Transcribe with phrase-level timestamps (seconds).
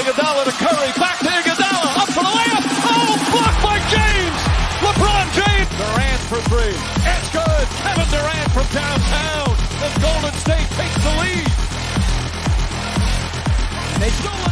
[0.00, 2.64] Iguodala to Curry, back to Iguodala, up for the layup.
[2.88, 4.40] Oh, blocked by James.
[4.80, 5.68] LeBron James.
[5.76, 6.72] Durant for three.
[7.04, 7.66] It's good.
[7.84, 9.52] Kevin Durant from downtown.
[9.84, 11.44] As Golden State takes the lead.
[14.00, 14.49] They stolen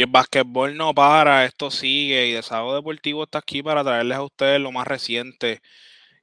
[0.00, 4.22] Y el básquetbol no para, esto sigue y Desahogo Deportivo está aquí para traerles a
[4.22, 5.60] ustedes lo más reciente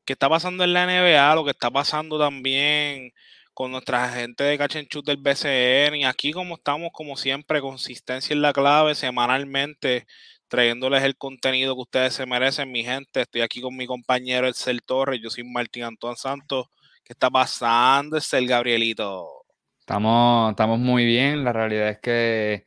[0.03, 3.11] que está pasando en la NBA, lo que está pasando también
[3.53, 5.95] con nuestra gente de Cachenchut del BCN.
[5.95, 10.07] Y aquí, como estamos, como siempre, consistencia en la clave, semanalmente,
[10.47, 13.21] trayéndoles el contenido que ustedes se merecen, mi gente.
[13.21, 16.65] Estoy aquí con mi compañero Excel Torres, yo soy Martín Antón Santos.
[17.03, 19.45] ¿Qué está pasando, Excel Gabrielito?
[19.81, 21.43] Estamos, estamos muy bien.
[21.43, 22.65] La realidad es que,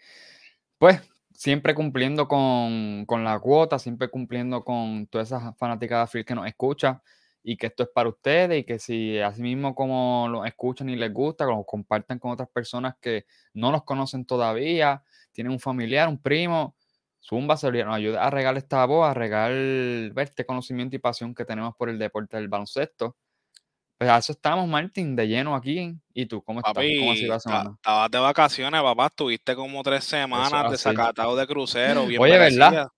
[0.81, 1.03] pues,
[1.35, 6.47] siempre cumpliendo con, con la cuota, siempre cumpliendo con todas esas fanáticas de que nos
[6.47, 7.03] escucha
[7.43, 10.97] y que esto es para ustedes y que si así mismo como lo escuchan y
[10.97, 16.09] les gusta, lo compartan con otras personas que no los conocen todavía, tienen un familiar,
[16.09, 16.75] un primo,
[17.23, 21.45] Zumba se nos ayuda a regar esta voz, a regar este conocimiento y pasión que
[21.45, 23.17] tenemos por el deporte del baloncesto.
[24.01, 25.95] Pues a eso estamos, Martín, de lleno aquí.
[26.15, 26.73] ¿Y tú, cómo estás?
[26.73, 27.71] ¿Cómo ha sido la ta- semana?
[27.75, 29.07] estabas de vacaciones, papá.
[29.09, 32.07] Estuviste como tres semanas desacatado de crucero.
[32.07, 32.71] Bien Oye, ¿verdad?
[32.71, 32.93] merecida.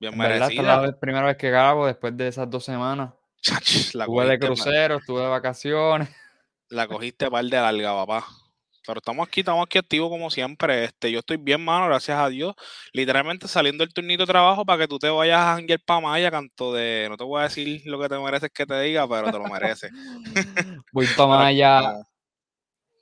[0.00, 0.76] Bien En verdad, esta es merecida.
[0.76, 3.12] la vez- primera vez que grabo después de esas dos semanas.
[3.40, 6.08] Chach, la Estuve de crucero, estuve de vacaciones.
[6.68, 8.24] La cogiste par de larga, papá.
[8.88, 10.84] Pero estamos aquí, estamos aquí activos como siempre.
[10.84, 12.54] Este, yo estoy bien, mano, gracias a Dios.
[12.94, 16.30] Literalmente saliendo del turnito de trabajo para que tú te vayas a janguear pa' Maya,
[16.30, 17.06] canto de.
[17.10, 19.44] No te voy a decir lo que te mereces que te diga, pero te lo
[19.44, 19.90] mereces.
[20.92, 21.96] Voy para Maya,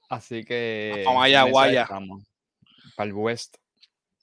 [0.09, 1.05] así que.
[1.05, 1.87] pa' Maya, Guaya.
[1.87, 3.55] Para el West.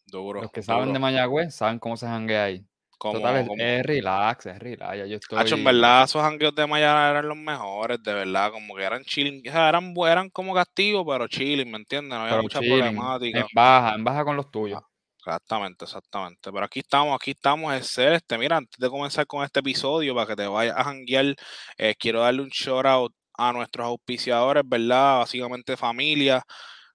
[0.06, 0.42] Duro.
[0.42, 1.00] Los que saben de.
[1.00, 2.66] Mayagüez saben cómo se janguea ahí.
[3.04, 4.98] Como, Total, es, como- es relax, es relax.
[4.98, 5.38] Ya yo estoy.
[5.38, 9.04] Hacho, en verdad, esos jangueos de Maya eran los mejores, de verdad, como que eran
[9.04, 12.12] chilling, o sea, eran, eran como castigos, pero chilling, ¿me entiendes?
[12.12, 13.40] No había pero mucha chilling, problemática.
[13.42, 14.82] En baja, en baja con los tuyos.
[15.18, 16.50] Exactamente, exactamente.
[16.50, 18.38] Pero aquí estamos, aquí estamos, es este.
[18.38, 21.36] Mira, antes de comenzar con este episodio, para que te vayas a janguear,
[21.78, 25.18] eh, quiero darle un shout out a nuestros auspiciadores, ¿verdad?
[25.18, 26.42] Básicamente familia.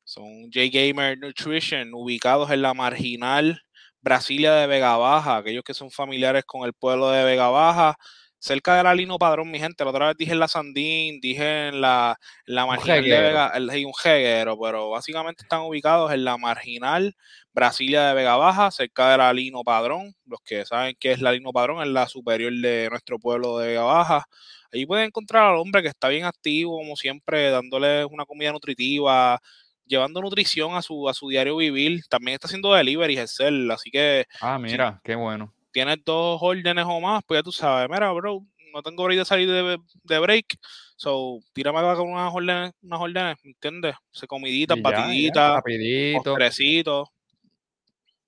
[0.05, 3.61] Son J Gamer Nutrition, ubicados en la marginal
[4.01, 7.97] Brasilia de Vega Baja, aquellos que son familiares con el pueblo de Vega Baja,
[8.39, 9.85] cerca de la Lino Padrón, mi gente.
[9.85, 13.21] La otra vez dije en la Sandín, dije en la, en la marginal de.
[13.21, 17.15] Vega, el, un jeguero, pero básicamente están ubicados en la marginal
[17.53, 20.15] Brasilia de Vega Baja, cerca de la Lino Padrón.
[20.27, 23.69] Los que saben qué es la Lino Padrón, es la superior de nuestro pueblo de
[23.69, 24.27] Vega Baja.
[24.73, 29.41] Allí pueden encontrar al hombre que está bien activo, como siempre, dándoles una comida nutritiva,
[29.89, 32.03] llevando nutrición a su, a su diario vivir.
[32.09, 35.53] También está haciendo delivery, Excel, así que Ah, mira, qué bueno.
[35.73, 38.41] tienes dos órdenes o más, pues ya tú sabes, mira, bro,
[38.75, 40.59] no tengo break de salir de, de break,
[40.97, 43.95] so tírame acá con unas órdenes, unas órdenes, ¿me entiendes?
[44.11, 46.23] Se comiditas, Y ya, ya, batiditas, rapidito.
[46.23, 47.09] postrecitos,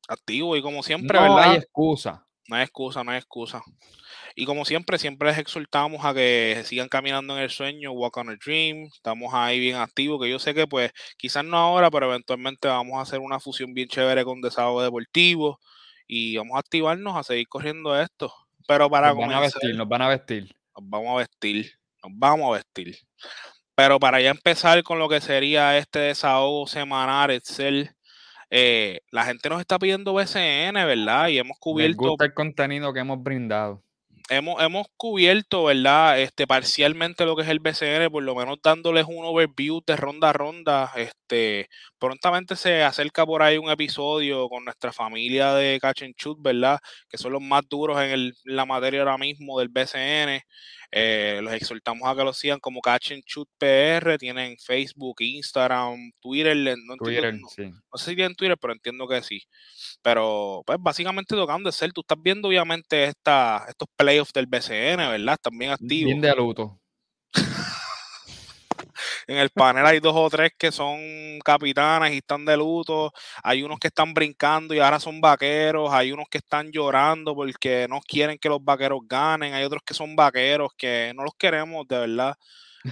[0.08, 1.50] activo y como siempre, No ¿verdad?
[1.50, 2.26] hay excusa.
[2.48, 3.62] No hay excusa, no hay excusa.
[4.34, 8.30] Y como siempre, siempre les exhortamos a que sigan caminando en el sueño, walk on
[8.30, 8.88] a dream.
[8.94, 12.98] Estamos ahí bien activos, que yo sé que pues quizás no ahora, pero eventualmente vamos
[12.98, 15.58] a hacer una fusión bien chévere con Desahogo Deportivo
[16.06, 18.32] y vamos a activarnos a seguir corriendo esto.
[18.66, 20.56] Pero para Nos van a comenzar, vestir, nos van a vestir.
[20.76, 22.98] nos vamos a vestir, nos vamos a vestir.
[23.74, 27.90] Pero para ya empezar con lo que sería este desahogo semanal, Excel,
[28.50, 31.28] eh, la gente nos está pidiendo BCN, ¿verdad?
[31.28, 33.82] Y hemos Les cubierto gusta el contenido que hemos brindado.
[34.30, 36.18] Hemos, hemos cubierto, ¿verdad?
[36.20, 40.30] Este, parcialmente lo que es el BCN, por lo menos dándoles un overview de ronda
[40.30, 40.90] a ronda.
[40.96, 41.68] Este,
[41.98, 46.78] prontamente se acerca por ahí un episodio con nuestra familia de Catch and Shoot, ¿verdad?
[47.08, 50.40] Que son los más duros en el- la materia ahora mismo del BCN.
[50.92, 54.18] Eh, los exhortamos a que lo sigan como Catch and Shoot PR.
[54.18, 56.56] Tienen Facebook, Instagram, Twitter.
[56.56, 57.62] No, entiendo- Twitter, no- sí.
[57.64, 59.40] no sé si tienen Twitter, pero entiendo que sí.
[60.02, 64.96] Pero, pues, básicamente tocando de ser, tú estás viendo obviamente esta, estos playoffs del BCN,
[64.96, 65.34] ¿verdad?
[65.34, 66.06] Están bien activos.
[66.06, 66.80] Bien de luto.
[69.26, 70.98] En el panel hay dos o tres que son
[71.44, 73.12] capitanes y están de luto.
[73.44, 75.92] Hay unos que están brincando y ahora son vaqueros.
[75.92, 79.54] Hay unos que están llorando porque no quieren que los vaqueros ganen.
[79.54, 82.34] Hay otros que son vaqueros que no los queremos, de verdad.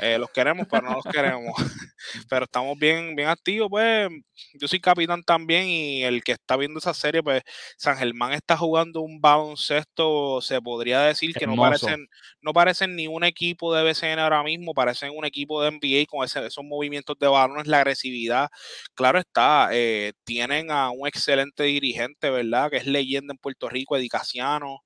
[0.01, 1.55] Eh, los queremos, pero no los queremos.
[2.29, 4.09] pero estamos bien, bien activos, pues.
[4.55, 7.43] Yo soy capitán también y el que está viendo esa serie, pues
[7.77, 12.07] San Germán está jugando un baloncesto, se podría decir que no parecen,
[12.41, 16.25] no parecen ni un equipo de BCN ahora mismo, parecen un equipo de NBA con
[16.25, 18.49] esos movimientos de balones, la agresividad.
[18.95, 22.71] Claro está, eh, tienen a un excelente dirigente, ¿verdad?
[22.71, 24.83] Que es leyenda en Puerto Rico, Edicaciano,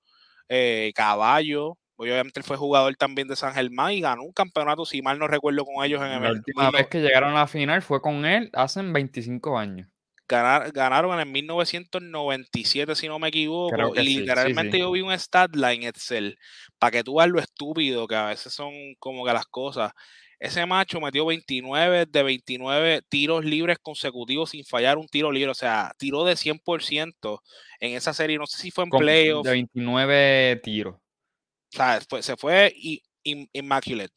[0.48, 5.02] eh, Caballo, Obviamente él fue jugador también de San Germán y ganó un campeonato, si
[5.02, 7.82] mal no recuerdo, con ellos en el La última vez que llegaron a la final
[7.82, 9.88] fue con él hace 25 años.
[10.28, 13.94] ganaron en el 1997, si no me equivoco.
[13.94, 16.38] Y literalmente yo vi un stat line Excel
[16.78, 19.92] para que tú veas lo estúpido que a veces son como que las cosas.
[20.42, 25.52] Ese macho metió 29 de 29 tiros libres consecutivos sin fallar un tiro libre.
[25.52, 27.40] O sea, tiró de 100%
[27.78, 28.38] en esa serie.
[28.38, 29.44] No sé si fue en playoffs.
[29.44, 30.96] De 29 tiros.
[32.20, 32.74] Se fue
[33.24, 34.12] immaculate.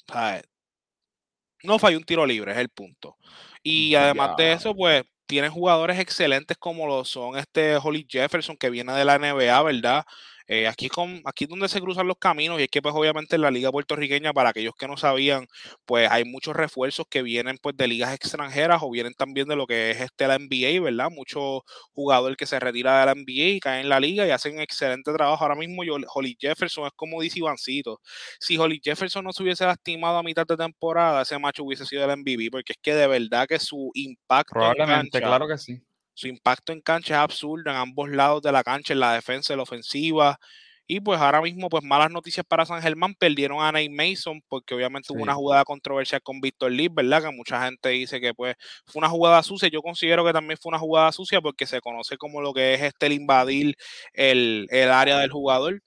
[1.63, 3.17] No falló un tiro libre, es el punto.
[3.63, 8.69] Y además de eso, pues tienen jugadores excelentes como lo son este Holly Jefferson, que
[8.69, 10.05] viene de la NBA, ¿verdad?
[10.47, 13.35] Eh, aquí, con, aquí es donde se cruzan los caminos y es que pues obviamente
[13.35, 15.47] en la liga puertorriqueña, para aquellos que no sabían,
[15.85, 19.65] pues hay muchos refuerzos que vienen pues de ligas extranjeras o vienen también de lo
[19.65, 21.09] que es este la NBA, ¿verdad?
[21.11, 21.61] Muchos
[21.93, 25.11] jugadores que se retira de la NBA y caen en la liga y hacen excelente
[25.13, 25.43] trabajo.
[25.43, 25.81] Ahora mismo
[26.13, 27.99] Holly Jefferson es como dice Ivancito.
[28.39, 32.05] Si Holly Jefferson no se hubiese lastimado a mitad de temporada, ese macho hubiese sido
[32.05, 34.53] el MVP, porque es que de verdad que su impacto...
[34.53, 35.81] Probablemente, claro que sí
[36.15, 39.53] su impacto en cancha es absurdo en ambos lados de la cancha, en la defensa
[39.53, 40.39] y la ofensiva.
[40.87, 44.75] Y pues ahora mismo, pues malas noticias para San Germán, perdieron a Nate Mason porque
[44.75, 47.23] obviamente hubo una jugada controversial con Víctor Lee, ¿verdad?
[47.23, 49.67] Que mucha gente dice que pues fue una jugada sucia.
[49.69, 52.81] Yo considero que también fue una jugada sucia porque se conoce como lo que es
[52.81, 53.75] este el invadir
[54.13, 55.81] el, el área del jugador.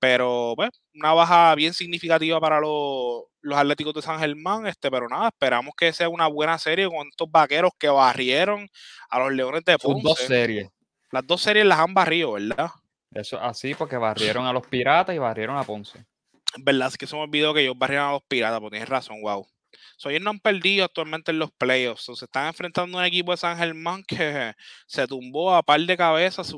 [0.00, 5.28] Pero, pues, una baja bien significativa para los, Atléticos de San Germán, este, pero nada,
[5.28, 8.68] esperamos que sea una buena serie con estos vaqueros que barrieron
[9.08, 10.02] a los Leones de Ponce.
[10.02, 10.68] dos series.
[11.10, 12.70] Las dos series las han barrido, ¿verdad?
[13.10, 16.04] Eso así, porque barrieron a los Piratas y barrieron a Ponce.
[16.58, 16.88] ¿Verdad?
[16.88, 19.46] Es que se me olvidó que ellos barrieron a los Piratas, pues tienes razón, wow.
[19.96, 22.04] So, ellos no han perdido actualmente en los playoffs.
[22.14, 24.52] se están enfrentando a un equipo de San Germán que
[24.86, 26.54] se tumbó a par de cabezas.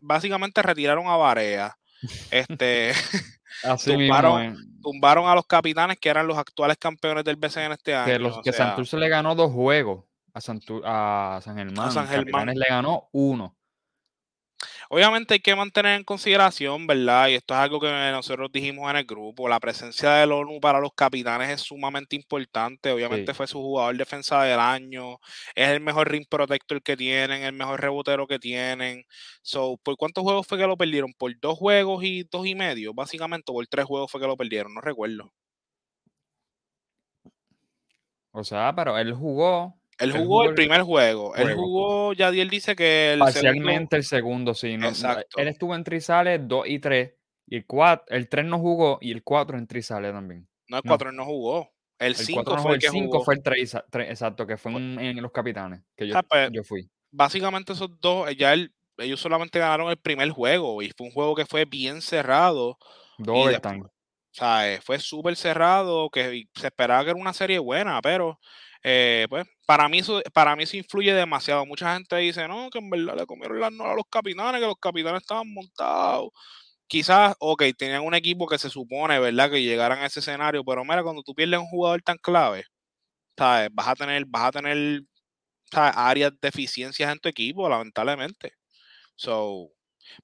[0.00, 1.76] Básicamente retiraron a Barea
[2.30, 2.92] este,
[4.82, 8.06] tumbaron, a los capitanes que eran los actuales campeones del BCN este año.
[8.06, 11.88] Que, los, que Santurce le ganó dos juegos a, a San Germán.
[11.88, 12.48] A San Germán.
[12.54, 13.56] le ganó uno.
[14.92, 17.28] Obviamente hay que mantener en consideración, ¿verdad?
[17.28, 20.80] Y esto es algo que nosotros dijimos en el grupo, la presencia del ONU para
[20.80, 22.90] los capitanes es sumamente importante.
[22.90, 25.18] Obviamente fue su jugador defensa del año,
[25.54, 29.04] es el mejor ring protector que tienen, el mejor rebotero que tienen.
[29.42, 31.12] So, ¿Por cuántos juegos fue que lo perdieron?
[31.14, 32.92] ¿Por dos juegos y dos y medio?
[32.92, 35.32] Básicamente, por tres juegos fue que lo perdieron, no recuerdo.
[38.32, 41.34] O sea, pero él jugó él jugó, el primer juego.
[41.36, 44.76] Él jugó, ya él dice que el Parcialmente el segundo, sí.
[44.76, 45.38] No, Exacto.
[45.38, 47.14] Él estuvo en Trizales 2 y 3.
[47.46, 50.48] Y el 4, el 3 no jugó y el 4 en Trizales también.
[50.68, 51.24] No, el 4 no.
[51.24, 51.70] jugó.
[51.98, 53.74] El 5 fue el, que 5 fue el 3,
[54.08, 56.88] exacto, que fue en, los capitanes, que yo, ah, pues, yo, fui.
[57.10, 58.54] Básicamente esos dos, ya
[58.96, 62.78] ellos solamente ganaron el primer juego y fue un juego que fue bien cerrado.
[63.18, 63.90] Dos O
[64.30, 68.38] sea, eh, fue súper cerrado, que se esperaba que era una serie buena, pero
[68.82, 71.66] eh, pues para mí, eso, para mí eso influye demasiado.
[71.66, 74.66] Mucha gente dice, no, que en verdad le comieron las nolas a los capitanes, que
[74.66, 76.30] los capitanes estaban montados.
[76.88, 80.84] Quizás, ok, tenían un equipo que se supone, ¿verdad?, que llegaran a ese escenario, pero
[80.84, 82.64] mira, cuando tú pierdes un jugador tan clave,
[83.38, 83.70] ¿sabes?
[83.72, 85.02] Vas a tener, vas a tener
[85.72, 88.54] áreas de eficiencias en tu equipo, lamentablemente.
[89.16, 89.70] So,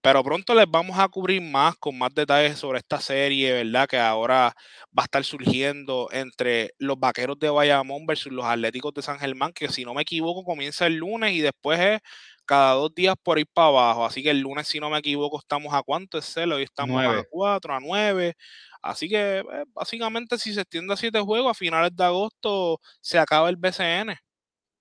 [0.01, 3.89] pero pronto les vamos a cubrir más con más detalles sobre esta serie, ¿verdad?
[3.89, 4.55] Que ahora
[4.97, 9.53] va a estar surgiendo entre los vaqueros de Bayamón versus los Atléticos de San Germán,
[9.53, 12.01] que si no me equivoco comienza el lunes y después es
[12.45, 14.07] cada dos días por ir para abajo.
[14.07, 17.03] Así que el lunes, si no me equivoco, estamos a cuánto es celo, hoy estamos
[17.05, 18.35] a cuatro, a nueve.
[18.83, 23.19] Así que eh, básicamente si se extiende a siete juegos, a finales de agosto se
[23.19, 24.17] acaba el BCN.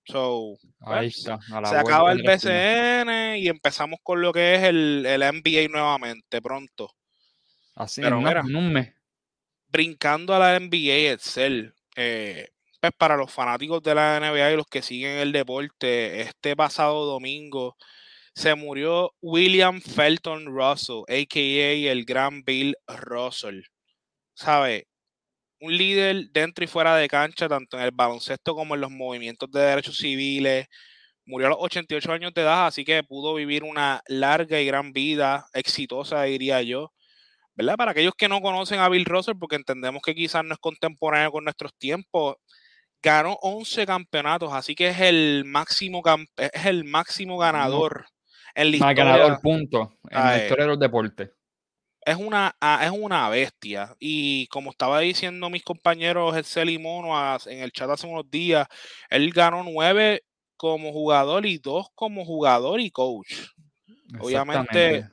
[0.06, 5.04] So, Ahí pues, está, se acaba el BCN y empezamos con lo que es el,
[5.04, 6.94] el NBA nuevamente pronto.
[7.74, 8.94] Así Pero mira, un mes.
[9.68, 12.48] Brincando a la NBA Excel, eh,
[12.80, 17.04] pues para los fanáticos de la NBA y los que siguen el deporte, este pasado
[17.04, 17.76] domingo
[18.34, 21.90] se murió William Felton Russell, a.k.a.
[21.90, 23.62] el gran Bill Russell.
[24.34, 24.86] ¿Sabe?
[25.60, 29.50] Un líder dentro y fuera de cancha, tanto en el baloncesto como en los movimientos
[29.50, 30.66] de derechos civiles.
[31.24, 34.92] Murió a los 88 años de edad, así que pudo vivir una larga y gran
[34.92, 36.92] vida, exitosa, diría yo.
[37.56, 37.76] ¿verdad?
[37.76, 41.32] Para aquellos que no conocen a Bill Russell, porque entendemos que quizás no es contemporáneo
[41.32, 42.36] con nuestros tiempos,
[43.02, 46.02] ganó 11 campeonatos, así que es el máximo,
[46.36, 48.06] es el máximo ganador
[48.54, 49.04] en la historia.
[49.04, 51.30] ganador, punto, en la historia de los deportes.
[52.06, 53.96] Es una, ah, es una bestia.
[53.98, 58.68] Y como estaba diciendo mis compañeros Excel y Mono en el chat hace unos días,
[59.10, 60.22] él ganó nueve
[60.56, 63.34] como jugador y dos como jugador y coach.
[64.20, 65.08] Obviamente,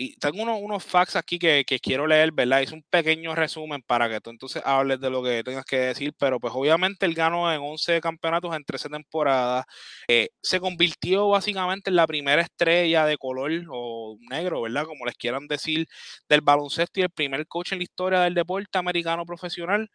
[0.00, 2.60] y tengo unos, unos facts aquí que, quiero leer, ¿verdad?
[2.60, 6.14] Hice un pequeño resumen para que tú entonces hables de lo que tengas que decir,
[6.16, 9.64] pero pues obviamente él ganó en 11 campeonatos en 13 temporadas.
[10.06, 14.84] Eh, se convirtió básicamente en la primera estrella de color o negro, ¿verdad?
[14.86, 15.88] Como les quieran decir,
[16.28, 19.90] del baloncesto y el primer coach en la historia del deporte americano profesional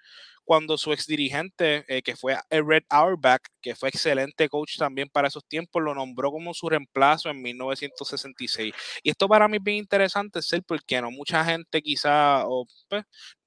[0.45, 5.27] cuando su ex dirigente, eh, que fue Red Auerbach, que fue excelente coach también para
[5.27, 8.73] esos tiempos, lo nombró como su reemplazo en 1966.
[9.03, 13.03] Y esto para mí es bien interesante, ser porque no mucha gente quizá, o pues,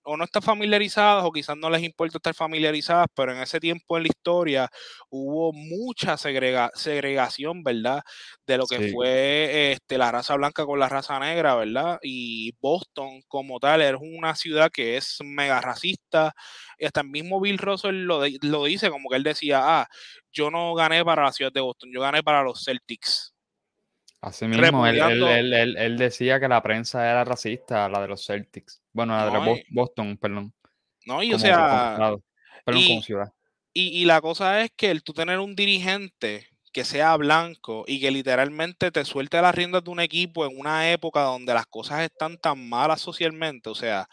[0.07, 3.97] o no están familiarizadas o quizás no les importa estar familiarizadas, pero en ese tiempo
[3.97, 4.71] en la historia
[5.11, 8.03] hubo mucha segregación, ¿verdad?
[8.47, 11.99] De lo que fue este, la raza blanca con la raza negra, ¿verdad?
[12.03, 16.35] Y Boston como tal es una ciudad que es mega racista.
[16.79, 19.89] Y hasta el mismo Bill Russell lo, lo dice, como que él decía, ah,
[20.33, 23.36] yo no gané para la ciudad de Boston, yo gané para los Celtics.
[24.26, 28.83] Así mismo, él, decía que la prensa era racista, la de los Celtics.
[28.92, 30.52] Bueno, la de Boston, perdón.
[31.06, 31.97] No, y o sea.
[32.75, 33.33] y, ciudad.
[33.73, 38.11] Y, la cosa es que el tú tener un dirigente que sea blanco y que
[38.11, 42.37] literalmente te suelte las riendas de un equipo en una época donde las cosas están
[42.37, 44.09] tan malas socialmente, o sea,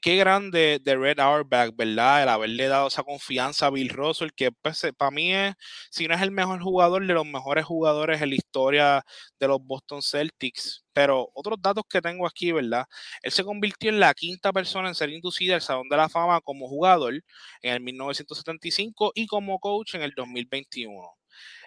[0.00, 2.22] qué, grande de Red Auerbach, ¿verdad?
[2.22, 5.54] El haberle dado esa confianza a Bill Russell, que pues, eh, para mí es,
[5.90, 9.04] si no es el mejor jugador, de los mejores jugadores en la historia
[9.38, 10.84] de los Boston Celtics.
[10.94, 12.86] Pero otros datos que tengo aquí, ¿verdad?
[13.22, 16.40] Él se convirtió en la quinta persona en ser inducida al Salón de la Fama
[16.40, 17.14] como jugador
[17.62, 20.92] en el 1975 y como coach en el 2021.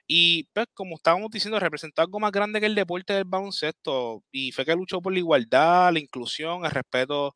[0.07, 4.23] Y pues, como estábamos diciendo, representó algo más grande que el deporte del baloncesto.
[4.31, 7.35] Y fue que luchó por la igualdad, la inclusión, el respeto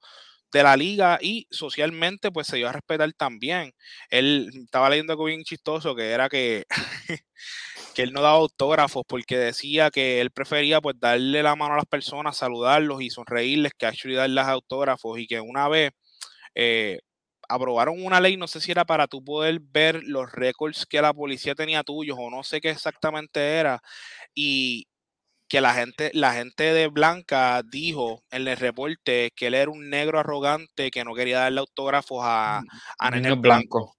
[0.51, 3.73] de la liga y socialmente pues se dio a respetar también.
[4.09, 6.65] Él estaba leyendo algo bien chistoso que era que,
[7.95, 11.77] que él no daba autógrafos porque decía que él prefería pues darle la mano a
[11.77, 15.91] las personas, saludarlos y sonreírles que actually darles autógrafos y que una vez
[16.55, 16.99] eh,
[17.49, 21.13] aprobaron una ley, no sé si era para tú poder ver los récords que la
[21.13, 23.81] policía tenía tuyos o no sé qué exactamente era
[24.33, 24.87] y
[25.51, 29.89] que la gente, la gente de Blanca dijo en el reporte que él era un
[29.89, 32.67] negro arrogante que no quería darle autógrafos a, mm,
[32.99, 33.97] a Nene Blanco.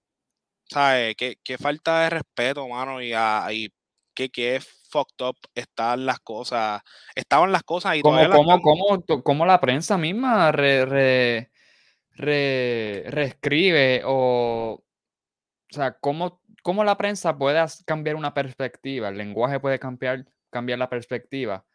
[0.63, 1.15] ¿Sabes?
[1.15, 3.71] Qué, falta de respeto, mano, y, a, y
[4.15, 6.81] que, que fucked up están las cosas.
[7.13, 8.17] Estaban las cosas y ¿Cómo,
[9.23, 11.51] cómo, la prensa misma re,
[12.15, 14.83] reescribe o.
[15.71, 19.09] O sea, ¿cómo, ¿cómo la prensa puede cambiar una perspectiva?
[19.09, 21.65] El lenguaje puede cambiar cambiar la perspectiva.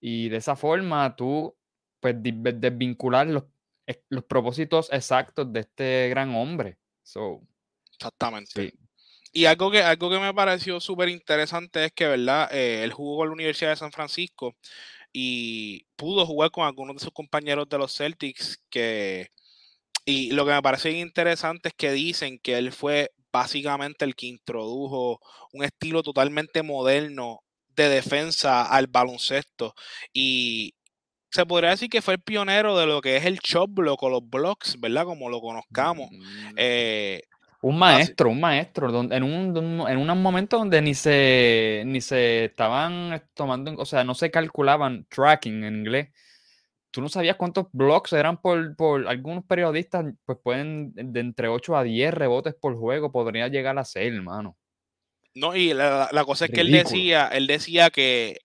[0.00, 1.56] Y de esa forma tú
[2.00, 3.44] pues desvincular los,
[4.08, 6.78] los propósitos exactos de este gran hombre.
[7.02, 7.42] So,
[7.94, 8.74] Exactamente.
[9.32, 12.48] Y algo que, algo que me pareció súper interesante es que, ¿verdad?
[12.52, 14.56] Eh, él jugó en la Universidad de San Francisco
[15.12, 19.30] y pudo jugar con algunos de sus compañeros de los Celtics que...
[20.04, 24.26] Y lo que me parece interesante es que dicen que él fue básicamente el que
[24.26, 25.20] introdujo
[25.52, 27.42] un estilo totalmente moderno
[27.78, 29.74] de defensa al baloncesto.
[30.12, 30.74] Y
[31.30, 34.10] se podría decir que fue el pionero de lo que es el chop block o
[34.10, 35.04] los blocks, ¿verdad?
[35.04, 36.08] Como lo conozcamos.
[36.10, 36.54] Mm.
[36.56, 37.22] Eh,
[37.60, 42.44] un maestro, un maestro, donde, en, un, en un momento donde ni se, ni se
[42.46, 46.08] estaban tomando, o sea, no se calculaban tracking en inglés.
[46.90, 51.76] Tú no sabías cuántos blocks eran por, por algunos periodistas, pues pueden de entre 8
[51.76, 54.56] a 10 rebotes por juego, podría llegar a ser, hermano.
[55.34, 58.38] No, y la, cosa es que él decía, él decía que,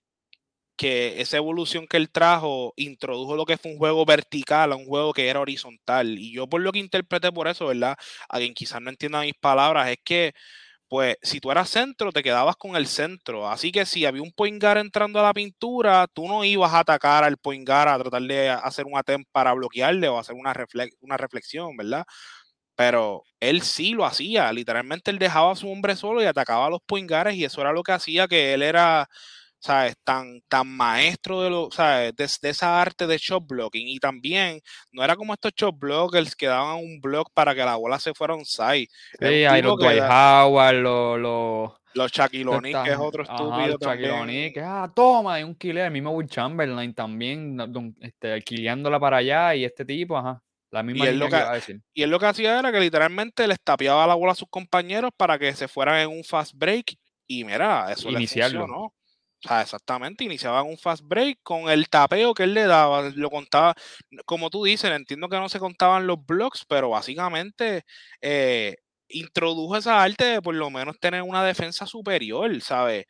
[0.77, 4.85] que esa evolución que él trajo introdujo lo que fue un juego vertical a un
[4.85, 6.17] juego que era horizontal.
[6.19, 7.95] Y yo por lo que interpreté por eso, ¿verdad?
[8.29, 10.33] A quien quizás no entienda mis palabras, es que
[10.93, 13.49] pues si tú eras centro, te quedabas con el centro.
[13.49, 17.23] Así que si había un point entrando a la pintura, tú no ibas a atacar
[17.23, 20.53] al point a tratar de hacer un attempt para bloquearle o hacer una,
[21.01, 22.05] una reflexión, ¿verdad?
[22.75, 26.69] Pero él sí lo hacía, literalmente él dejaba a su hombre solo y atacaba a
[26.69, 29.07] los poingares y eso era lo que hacía que él era,
[29.59, 29.95] ¿sabes?
[30.03, 32.15] Tan, tan maestro de, lo, ¿sabes?
[32.15, 33.87] De, esa arte de shot blocking.
[33.87, 34.59] Y también
[34.91, 38.13] no era como estos shot blockers que daban un block para que la bola se
[38.13, 38.87] fuera un side.
[39.19, 41.71] Sí, hay los Dwight Howard, los...
[41.93, 44.51] los Shaquille que es otro estúpido también.
[44.51, 47.57] que ah, toma, hay un killer, el mismo Will Chamberlain también,
[48.01, 48.43] este,
[48.99, 50.41] para allá y este tipo, ajá.
[50.73, 51.37] La misma y él, lo que,
[51.93, 55.11] y él lo que hacía era que literalmente les tapiaba la bola a sus compañeros
[55.15, 56.95] para que se fueran en un fast break
[57.27, 58.61] y mira, eso Iniciarlo.
[58.61, 58.85] funcionó.
[58.85, 63.29] O sea, exactamente, iniciaban un fast break con el tapeo que él le daba, lo
[63.29, 63.75] contaba,
[64.25, 67.83] como tú dices, entiendo que no se contaban los blocks, pero básicamente
[68.19, 68.77] eh,
[69.09, 73.05] introdujo esa arte de por lo menos tener una defensa superior, ¿sabes?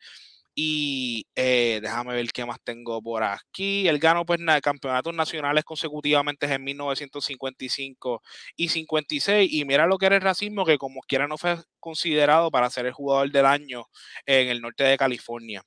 [0.54, 3.88] Y eh, déjame ver qué más tengo por aquí.
[3.88, 8.22] Él ganó pues campeonatos nacionales consecutivamente en 1955
[8.56, 9.52] y 56.
[9.52, 12.86] Y mira lo que era el racismo, que como quiera no fue considerado para ser
[12.86, 13.86] el jugador del año
[14.26, 15.62] en el norte de California.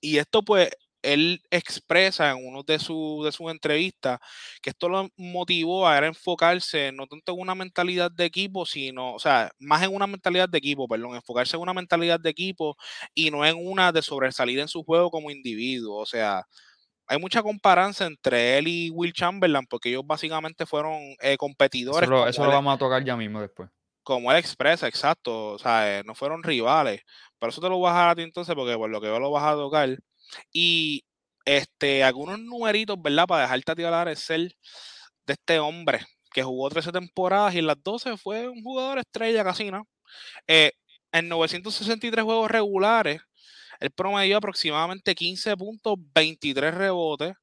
[0.00, 0.70] Y esto pues
[1.02, 4.18] él expresa en uno de, sus de sus entrevistas
[4.62, 9.18] que esto lo motivó a enfocarse no tanto en una mentalidad de equipo, sino, o
[9.18, 12.76] sea, más en una mentalidad de equipo, perdón, enfocarse en una mentalidad de equipo
[13.14, 15.98] y no en una de sobresalir en su juego como individuo.
[15.98, 16.44] O sea,
[17.08, 22.08] hay mucha comparancia entre él y Will Chamberlain porque ellos básicamente fueron eh, competidores.
[22.28, 23.70] Eso, lo, vamos a tocar ya mismo después.
[24.02, 25.52] Como él expresa, exacto.
[25.52, 27.02] O sea, eh, no fueron rivales.
[27.38, 29.18] Pero eso te lo voy a dejar a ti entonces porque por lo que yo
[29.18, 29.88] lo vas a tocar.
[30.52, 31.04] Y
[31.44, 33.26] este, algunos numeritos, ¿verdad?
[33.26, 34.56] Para dejarte a hablar el
[35.26, 36.00] de este hombre
[36.32, 39.86] que jugó 13 temporadas y en las 12 fue un jugador estrella casi, ¿no?
[40.46, 40.72] Eh,
[41.12, 43.20] en 963 juegos regulares,
[43.80, 47.34] él promedió aproximadamente 15 puntos, 23 rebotes,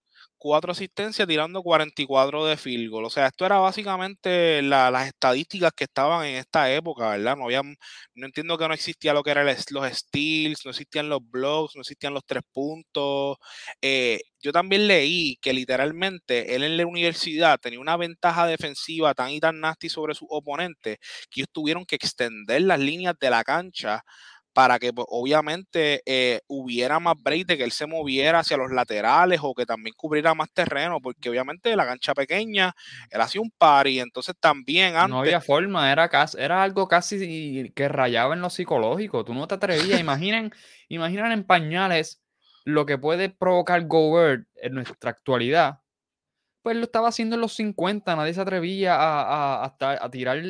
[0.45, 3.05] cuatro asistencias tirando 44 de field goal.
[3.05, 7.35] O sea, esto era básicamente las estadísticas que estaban en esta época, ¿verdad?
[7.35, 11.19] No había, no entiendo que no existía lo que eran los steals, no existían los
[11.27, 13.37] blocks, no existían los tres puntos.
[13.81, 19.31] Eh, yo también leí que literalmente él en la universidad tenía una ventaja defensiva tan
[19.31, 20.97] y tan nasty sobre sus oponentes
[21.31, 24.03] que ellos tuvieron que extender las líneas de la cancha
[24.55, 28.71] para que pues, obviamente eh, hubiera más break de que él se moviera hacia los
[28.71, 32.73] laterales o que también cubriera más terreno, porque obviamente la cancha pequeña,
[33.09, 35.09] él hacía un par y entonces también antes...
[35.09, 39.45] No había forma, era, casi, era algo casi que rayaba en lo psicológico, tú no
[39.45, 40.53] te atrevías, imaginen,
[40.87, 42.23] imaginen en pañales
[42.63, 45.81] lo que puede provocar Gobert en nuestra actualidad,
[46.61, 50.41] pues lo estaba haciendo en los 50, nadie se atrevía a, a tirar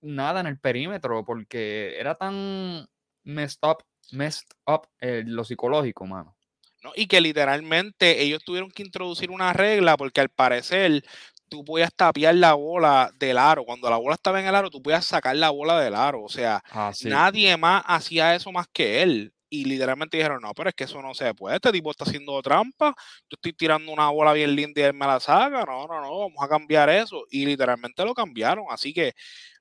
[0.00, 2.88] nada en el perímetro porque era tan
[3.24, 3.78] messed up,
[4.12, 6.36] messed up eh, lo psicológico, mano.
[6.82, 6.92] ¿no?
[6.94, 11.02] Y que literalmente ellos tuvieron que introducir una regla porque al parecer
[11.48, 13.64] tú podías tapiar la bola del aro.
[13.64, 16.22] Cuando la bola estaba en el aro, tú podías sacar la bola del aro.
[16.22, 19.32] O sea, ah, nadie más hacía eso más que él.
[19.48, 21.56] Y literalmente dijeron, no, pero es que eso no se puede.
[21.56, 22.92] Este tipo está haciendo trampa.
[23.30, 25.64] Yo estoy tirando una bola bien linda y él me la saca.
[25.64, 27.22] No, no, no, vamos a cambiar eso.
[27.30, 28.64] Y literalmente lo cambiaron.
[28.70, 29.12] Así que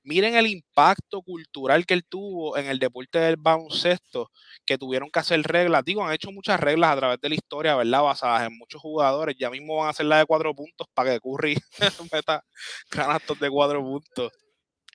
[0.04, 4.32] miren el impacto cultural que él tuvo en el deporte del baloncesto,
[4.66, 5.84] que tuvieron que hacer reglas.
[5.86, 8.04] Digo, han hecho muchas reglas a través de la historia, ¿verdad?
[8.04, 9.36] Basadas en muchos jugadores.
[9.40, 11.56] Ya mismo van a hacer la de cuatro puntos para que Curry
[12.14, 12.44] meta
[12.90, 14.32] canastos de cuatro puntos.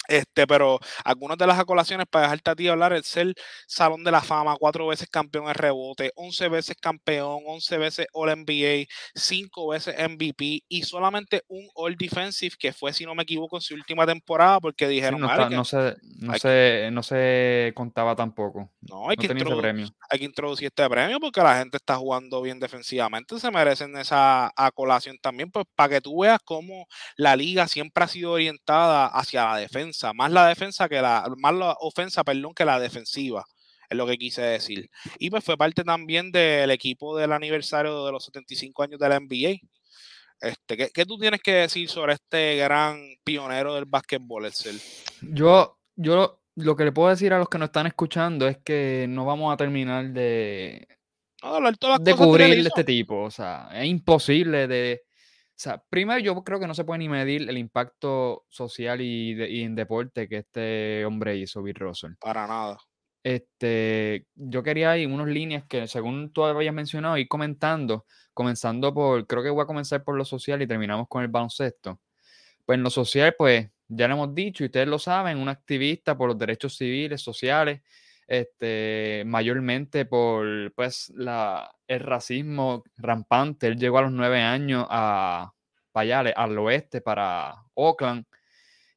[0.09, 3.35] Este, pero algunas de las acolaciones para dejarte a ti hablar, el ser
[3.67, 8.35] Salón de la Fama, cuatro veces campeón en rebote, once veces campeón, once veces All
[8.35, 13.59] NBA, cinco veces MVP y solamente un All Defensive que fue, si no me equivoco,
[13.59, 18.73] en su última temporada porque dijeron no, no, se, no, se, no se contaba tampoco.
[18.81, 19.89] No, hay, que premio.
[20.09, 24.51] hay que introducir este premio porque la gente está jugando bien defensivamente, se merecen esa
[24.57, 29.45] acolación también, pues para que tú veas cómo la liga siempre ha sido orientada hacia
[29.45, 33.45] la defensa más la defensa que la, más la ofensa, perdón, que la defensiva,
[33.89, 34.91] es lo que quise decir.
[35.19, 39.21] Y pues fue parte también del equipo del aniversario de los 75 años de la
[39.21, 39.61] NBA.
[40.41, 44.81] Este, ¿qué, ¿qué, tú tienes que decir sobre este gran pionero del básquetbol, Excel?
[45.23, 49.07] Yo, yo lo que le puedo decir a los que nos están escuchando es que
[49.09, 50.87] no vamos a terminar de,
[52.01, 53.23] de cubrir este tipo.
[53.23, 55.03] O sea, es imposible de,
[55.59, 59.65] o sea, primero yo creo que no se puede ni medir el impacto social y,
[59.65, 62.13] en deporte que este hombre hizo, Bill Russell.
[62.21, 62.79] Para nada.
[63.25, 69.27] Este, yo quería ir unas líneas que, según tú habías mencionado, ir comentando, comenzando por,
[69.27, 72.01] creo que voy a comenzar por lo social y terminamos con el baloncesto.
[72.65, 76.17] Pues en lo social, pues ya lo hemos dicho y ustedes lo saben, un activista
[76.17, 77.83] por los derechos civiles, sociales,
[78.29, 81.13] este, mayormente por pues,
[81.89, 83.67] el racismo rampante.
[83.67, 85.53] Él llegó a los nueve años a,
[85.93, 88.27] para al oeste, para Oakland,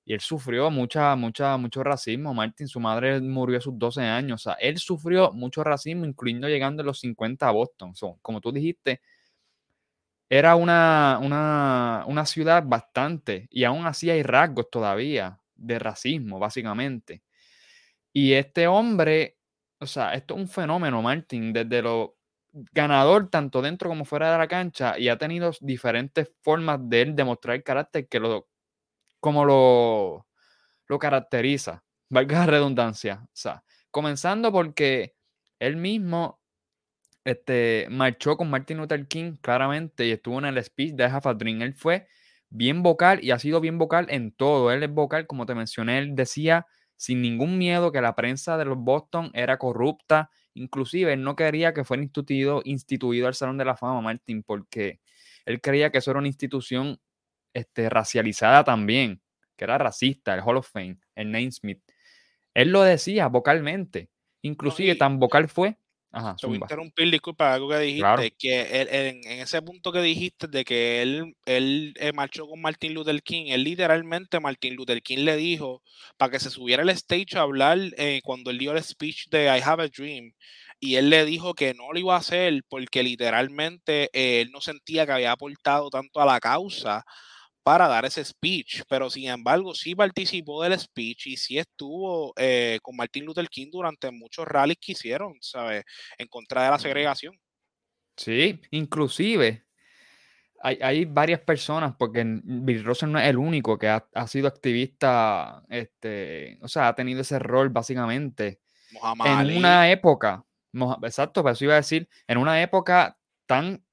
[0.06, 2.34] Y él sufrió mucha, mucha, mucho racismo.
[2.34, 4.42] Martin, su madre murió a sus 12 años.
[4.42, 7.94] O sea, él sufrió mucho racismo, incluyendo llegando a los 50 a Boston.
[8.22, 9.02] como tú dijiste,
[10.30, 17.22] era una, una, una ciudad bastante, y aún así hay rasgos todavía de racismo, básicamente.
[18.14, 19.38] Y este hombre,
[19.80, 22.18] o sea, esto es un fenómeno, Martin, desde lo
[22.52, 27.16] ganador tanto dentro como fuera de la cancha y ha tenido diferentes formas de él
[27.16, 28.50] demostrar el carácter que lo,
[29.20, 30.28] como lo,
[30.88, 33.22] lo caracteriza, valga la redundancia.
[33.24, 35.16] O sea, comenzando porque
[35.60, 36.42] él mismo
[37.24, 41.32] este, marchó con Martin Luther King claramente y estuvo en el speech de Half a.
[41.40, 42.08] Él fue
[42.50, 44.72] bien vocal y ha sido bien vocal en todo.
[44.72, 46.68] Él es vocal, como te mencioné, él decía
[47.02, 50.30] sin ningún miedo que la prensa de los Boston era corrupta.
[50.54, 55.00] Inclusive él no quería que fuera instituido, instituido el Salón de la Fama, Martin, porque
[55.48, 57.00] él creía que eso era una institución
[57.56, 59.20] este, racializada también,
[59.56, 61.82] que era racista, el Hall of Fame, el Smith.
[62.54, 64.12] Él lo decía vocalmente.
[64.44, 65.80] Inclusive tan vocal fue
[66.14, 71.02] Ajá, a interrumpir, disculpa, algo que dijiste, que en, ese punto que dijiste de que
[71.02, 75.82] él, él eh, marchó con Martin Luther King, él literalmente, Martin Luther King le dijo
[76.18, 79.46] para que se subiera al stage a hablar eh, cuando él dio el speech de
[79.46, 80.34] I Have a Dream,
[80.82, 84.60] y él le dijo que no lo iba a hacer porque literalmente eh, él no
[84.60, 87.06] sentía que había aportado tanto a la causa
[87.64, 92.80] para dar ese speech, pero sin embargo sí participó del speech y sí estuvo eh,
[92.82, 95.84] con Martin Luther King durante muchos rallies que hicieron, ¿sabes?
[96.18, 97.40] En contra de la segregación.
[98.18, 99.66] Sí, inclusive
[100.64, 106.60] hay, varias personas, porque Bill Russell no es el único que ha, sido activista, este,
[106.62, 108.62] o sea, ha tenido ese rol básicamente.
[109.26, 110.46] en una época,
[111.04, 113.84] exacto, pero eso iba a decir, en una época tan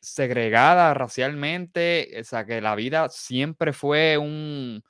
[0.00, 4.82] segregada racialmente, o sea, que la vida siempre fue un,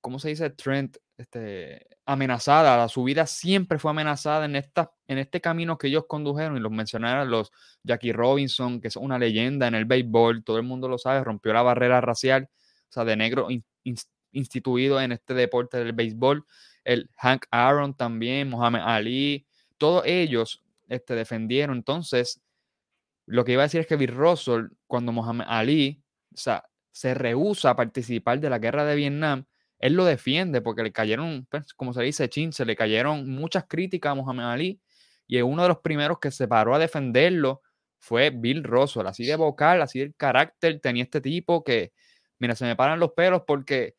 [0.00, 0.50] ¿cómo se dice?
[0.50, 6.04] Trend, este, amenazada, su vida siempre fue amenazada en, esta, en este camino que ellos
[6.08, 10.56] condujeron y los mencionaron los Jackie Robinson, que es una leyenda en el béisbol, todo
[10.56, 12.48] el mundo lo sabe, rompió la barrera racial,
[12.88, 13.48] o sea, de negro
[14.32, 16.44] instituido en este deporte del béisbol,
[16.84, 19.46] el Hank Aaron también, Muhammad Ali,
[19.78, 22.40] todos ellos este, defendieron, entonces,
[23.26, 26.02] lo que iba a decir es que Bill Russell, cuando Muhammad Ali
[26.34, 29.46] o sea, se rehúsa a participar de la guerra de Vietnam,
[29.78, 33.64] él lo defiende porque le cayeron, pues, como se dice, chin, se le cayeron muchas
[33.68, 34.80] críticas a Muhammad Ali
[35.26, 37.62] y uno de los primeros que se paró a defenderlo
[37.98, 41.92] fue Bill Russell, así de vocal, así de carácter tenía este tipo que,
[42.38, 43.96] mira, se me paran los pelos porque,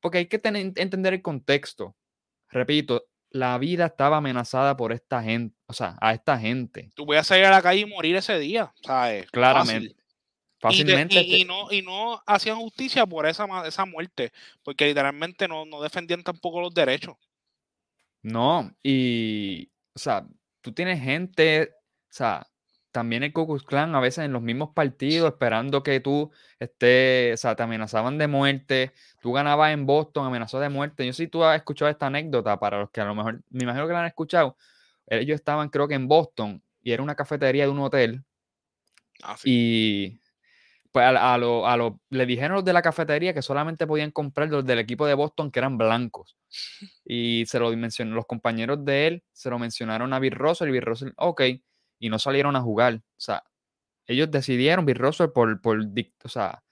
[0.00, 1.96] porque hay que tener, entender el contexto.
[2.48, 6.92] Repito, la vida estaba amenazada por esta gente, o sea, a esta gente.
[6.94, 9.30] Tú voy a salir a la calle y morir ese día, ¿sabes?
[9.30, 9.96] Claramente.
[10.60, 11.20] Fácilmente.
[11.22, 16.22] Y, no, y no hacían justicia por esa, esa muerte, porque literalmente no, no defendían
[16.22, 17.16] tampoco los derechos.
[18.22, 20.24] No, y, o sea,
[20.60, 22.46] tú tienes gente, o sea,
[22.92, 27.36] también el Ku Klan a veces en los mismos partidos esperando que tú estés, o
[27.40, 31.06] sea, te amenazaban de muerte, tú ganabas en Boston, amenazó de muerte.
[31.06, 33.86] Yo si tú has escuchado esta anécdota, para los que a lo mejor, me imagino
[33.86, 34.56] que la han escuchado,
[35.06, 38.24] ellos estaban creo que en Boston y era una cafetería de un hotel
[39.22, 40.20] ah, y
[40.92, 44.48] pues a, lo, a lo, le dijeron los de la cafetería que solamente podían comprar
[44.50, 46.36] los del equipo de Boston que eran blancos.
[47.04, 50.72] Y se lo mencionó, los compañeros de él se lo mencionaron a Bill Russell y
[50.72, 51.42] Bill Russell, ok,
[52.02, 52.96] y no salieron a jugar.
[52.96, 53.44] O sea,
[54.06, 56.64] ellos decidieron, Bill Russell, por, por o sea,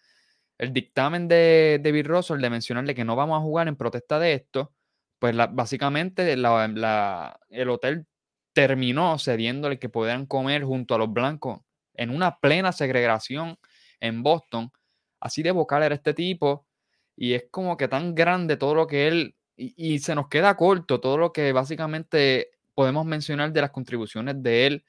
[0.59, 4.19] el dictamen de, de Bill Russell de mencionarle que no vamos a jugar en protesta
[4.19, 4.75] de esto,
[5.21, 8.07] pues básicamente el hotel
[8.53, 11.61] terminó cediéndole que pudieran comer junto a los blancos
[11.95, 13.57] en una plena segregación
[14.01, 14.73] en Boston.
[15.21, 16.66] Así de vocal era este tipo
[17.14, 21.01] y es como que tan grande todo lo que él, y se nos queda corto
[21.01, 24.85] todo lo que básicamente podemos mencionar de las contribuciones de él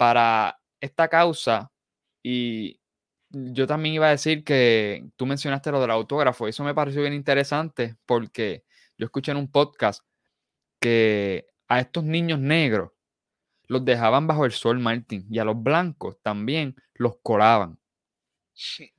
[0.00, 1.70] para esta causa.
[2.22, 2.80] Y
[3.28, 6.48] yo también iba a decir que tú mencionaste lo del autógrafo.
[6.48, 8.64] Eso me pareció bien interesante porque
[8.96, 10.02] yo escuché en un podcast
[10.78, 12.92] que a estos niños negros
[13.66, 17.78] los dejaban bajo el sol, Martín, y a los blancos también los colaban.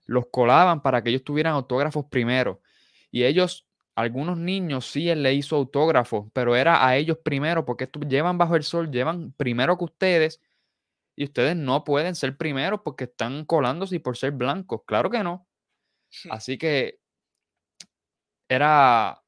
[0.06, 2.62] Los colaban para que ellos tuvieran autógrafos primero.
[3.10, 7.86] Y ellos, algunos niños sí él le hizo autógrafos, pero era a ellos primero, porque
[7.86, 10.40] estos llevan bajo el sol, llevan primero que ustedes
[11.16, 14.82] y ustedes no pueden ser primeros porque están colándose por ser blancos.
[14.86, 15.48] Claro que no.
[16.30, 17.00] Así que
[18.50, 19.22] era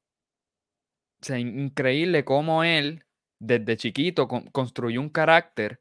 [1.30, 3.04] increíble cómo él,
[3.38, 5.80] desde chiquito, construyó un carácter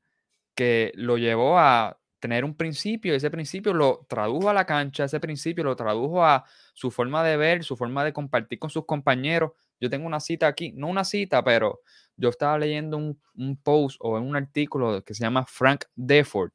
[0.55, 5.19] que lo llevó a tener un principio, ese principio lo tradujo a la cancha, ese
[5.19, 9.51] principio lo tradujo a su forma de ver, su forma de compartir con sus compañeros.
[9.81, 11.81] Yo tengo una cita aquí, no una cita, pero
[12.15, 16.51] yo estaba leyendo un, un post o un artículo que se llama Frank Deford,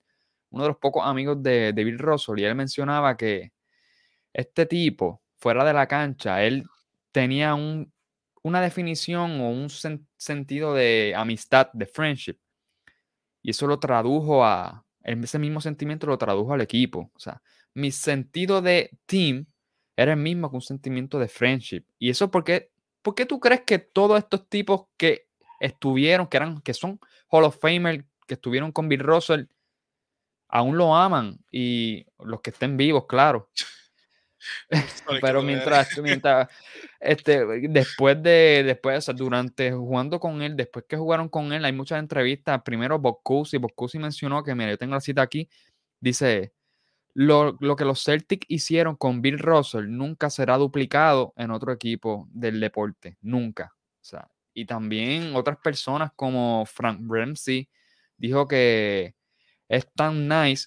[0.50, 3.52] uno de los pocos amigos de, de Bill Russell, y él mencionaba que
[4.32, 6.64] este tipo, fuera de la cancha, él
[7.12, 7.92] tenía un,
[8.42, 9.68] una definición o un
[10.16, 12.38] sentido de amistad, de friendship.
[13.42, 17.10] Y eso lo tradujo a, ese mismo sentimiento lo tradujo al equipo.
[17.14, 17.42] O sea,
[17.74, 19.46] mi sentido de team
[19.96, 21.84] era el mismo que un sentimiento de friendship.
[21.98, 22.70] Y eso porque,
[23.02, 25.27] ¿por qué tú crees que todos estos tipos que
[25.60, 29.44] estuvieron, que eran, que son Hall of Famer, que estuvieron con Bill Russell,
[30.48, 31.38] aún lo aman?
[31.50, 33.50] Y los que estén vivos, claro.
[35.20, 36.48] Pero mientras, mientras
[37.00, 41.98] este, después de, después, durante jugando con él, después que jugaron con él, hay muchas
[41.98, 42.62] entrevistas.
[42.62, 45.48] Primero, Boccusi, Boccusi mencionó que, mira, yo tengo la cita aquí,
[46.00, 46.52] dice,
[47.14, 52.28] lo, lo, que los Celtics hicieron con Bill Russell nunca será duplicado en otro equipo
[52.30, 53.72] del deporte, nunca.
[53.74, 57.68] O sea, y también otras personas como Frank Ramsey
[58.16, 59.14] dijo que
[59.68, 60.66] es tan nice,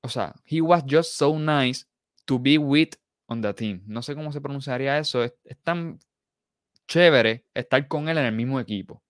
[0.00, 1.84] o sea, he was just so nice
[2.24, 2.94] to be with
[3.26, 3.82] on the team.
[3.86, 5.22] No sé cómo se pronunciaría eso.
[5.22, 5.98] Es, tan
[6.88, 9.02] chévere estar con él en el mismo equipo.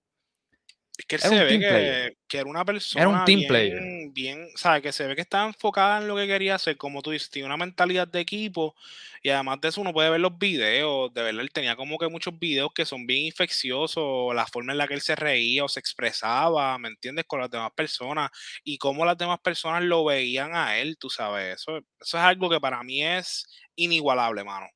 [0.99, 3.83] Es que él se ve que, era una persona era un team bien, player.
[4.13, 4.83] bien, ¿sabes?
[4.83, 7.47] Que se ve que estaba enfocada en lo que quería hacer, como tú dices, tiene
[7.47, 8.75] una mentalidad de equipo
[9.23, 12.09] y además de eso uno puede ver los videos, de verdad él tenía como que
[12.09, 15.69] muchos videos que son bien infecciosos, la forma en la que él se reía o
[15.69, 17.27] se expresaba, ¿me entiendes?
[17.27, 18.31] Con las demás personas
[18.65, 22.49] y cómo las demás personas lo veían a él, tú sabes, eso, eso es algo
[22.49, 24.67] que para mí es inigualable, mano.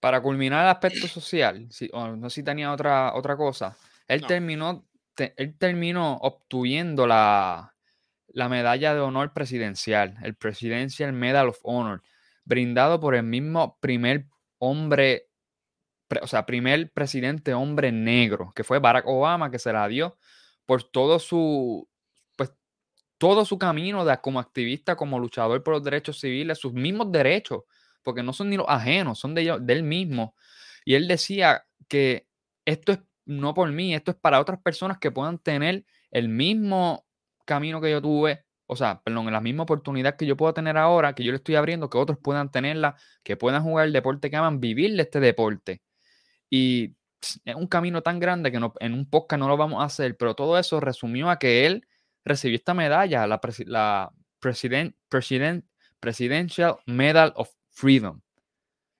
[0.00, 4.87] Para culminar el aspecto social, no sé si tenía otra, otra cosa, él terminó
[5.36, 7.74] él terminó obteniendo la,
[8.28, 12.02] la medalla de honor presidencial, el Presidential Medal of Honor,
[12.44, 14.26] brindado por el mismo primer
[14.58, 15.28] hombre,
[16.22, 20.18] o sea, primer presidente hombre negro, que fue Barack Obama, que se la dio
[20.66, 21.88] por todo su,
[22.36, 22.52] pues,
[23.18, 27.64] todo su camino de, como activista, como luchador por los derechos civiles, sus mismos derechos,
[28.02, 30.34] porque no son ni los ajenos, son de, de él mismo.
[30.84, 32.28] Y él decía que
[32.64, 37.06] esto es no por mí, esto es para otras personas que puedan tener el mismo
[37.44, 41.14] camino que yo tuve, o sea, perdón, la misma oportunidad que yo puedo tener ahora,
[41.14, 44.36] que yo le estoy abriendo, que otros puedan tenerla, que puedan jugar el deporte que
[44.36, 45.82] aman, vivir de este deporte.
[46.50, 46.96] Y
[47.44, 50.16] es un camino tan grande que no, en un podcast no lo vamos a hacer,
[50.16, 51.86] pero todo eso resumió a que él
[52.24, 55.64] recibió esta medalla, la, la President, President,
[56.00, 58.20] Presidential Medal of Freedom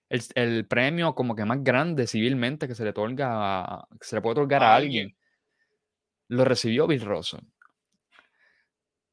[0.09, 4.63] el, premio como que más grande civilmente que se le otorga, se le puede otorgar
[4.63, 5.17] a, alguien,
[6.29, 7.41] lo recibió Bill Russell.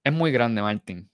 [0.04, 1.10] Es muy grande, Martin.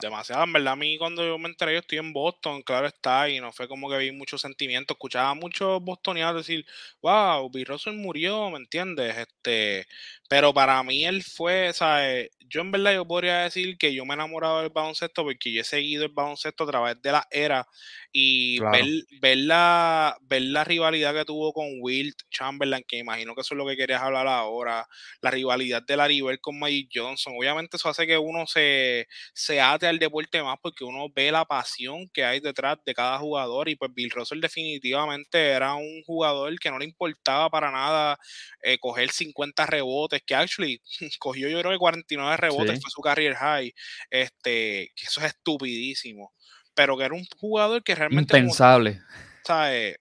[0.00, 3.28] Demasiado, en verdad, a mí cuando yo me enteré, yo estoy en Boston, claro está,
[3.28, 6.64] y no fue como que vi mucho sentimiento, escuchaba a muchos bostonianos decir,
[7.02, 9.16] wow, Bill Russell murió, ¿me entiendes?
[9.16, 9.88] Este,
[10.28, 12.30] pero para mí él fue, ¿sabes?
[12.54, 15.62] Yo en verdad yo podría decir que yo me he enamorado del baloncesto porque yo
[15.62, 17.66] he seguido el baloncesto a través de la era
[18.12, 18.84] y ver,
[19.20, 23.58] ver, la, ver la rivalidad que tuvo con Wilt Chamberlain, que imagino que eso es
[23.58, 24.86] lo que querías hablar ahora,
[25.20, 29.60] la rivalidad de la River con Magic Johnson, obviamente eso hace que uno se, se
[29.60, 33.68] ate al deporte más porque uno ve la pasión que hay detrás de cada jugador
[33.68, 38.16] y pues Bill Russell definitivamente era un jugador que no le importaba para nada
[38.62, 40.80] eh, coger 50 rebotes, que actually
[41.18, 43.74] cogió yo creo que 49 rebotes, fue su career high,
[44.10, 46.32] este, que eso es estupidísimo
[46.74, 48.36] pero que era un jugador que realmente...
[48.36, 49.00] Impensable.
[49.44, 49.96] ¿Sabes?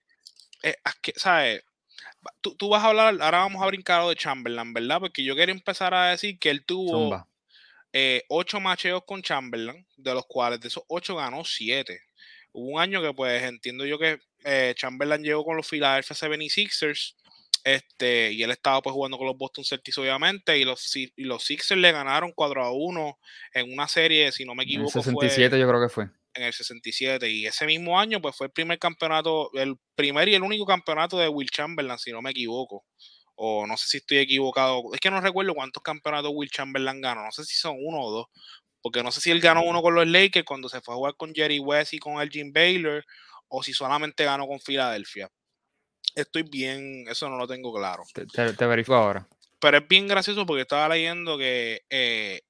[0.63, 0.75] Eh,
[1.15, 1.63] ¿Sabes?
[2.41, 4.99] Tú, tú, vas a hablar, ahora vamos a brincar de Chamberlain, ¿verdad?
[4.99, 7.27] Porque yo quería empezar a decir que él tuvo
[7.91, 12.01] eh, ocho macheos con Chamberlain, de los cuales de esos ocho ganó siete.
[12.53, 17.15] Hubo un año que pues entiendo yo que eh, Chamberlain llegó con los Philadelphia 76ers
[17.63, 21.43] este, y él estaba pues jugando con los Boston Celtics obviamente y los, y los
[21.43, 23.19] Sixers le ganaron 4 a 1
[23.54, 24.99] en una serie, si no me equivoco.
[24.99, 28.47] En 67 yo creo que fue en el 67 y ese mismo año pues fue
[28.47, 32.32] el primer campeonato, el primer y el único campeonato de Will Chamberlain, si no me
[32.32, 32.86] equivoco.
[33.36, 34.82] O no sé si estoy equivocado.
[34.93, 37.23] Es que no recuerdo cuántos campeonatos Will Chamberlain ganó.
[37.23, 38.28] No sé si son uno o dos.
[38.82, 41.15] Porque no sé si él ganó uno con los Lakers cuando se fue a jugar
[41.15, 43.04] con Jerry West y con el Jim Baylor.
[43.47, 45.30] O si solamente ganó con Filadelfia.
[46.15, 48.04] Estoy bien, eso no lo tengo claro.
[48.13, 49.28] Te, te, verifico ahora.
[49.60, 52.41] Pero es bien gracioso porque estaba leyendo que eh,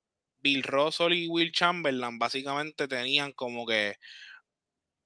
[0.42, 3.96] Bill Russell y Will Chamberlain básicamente tenían como que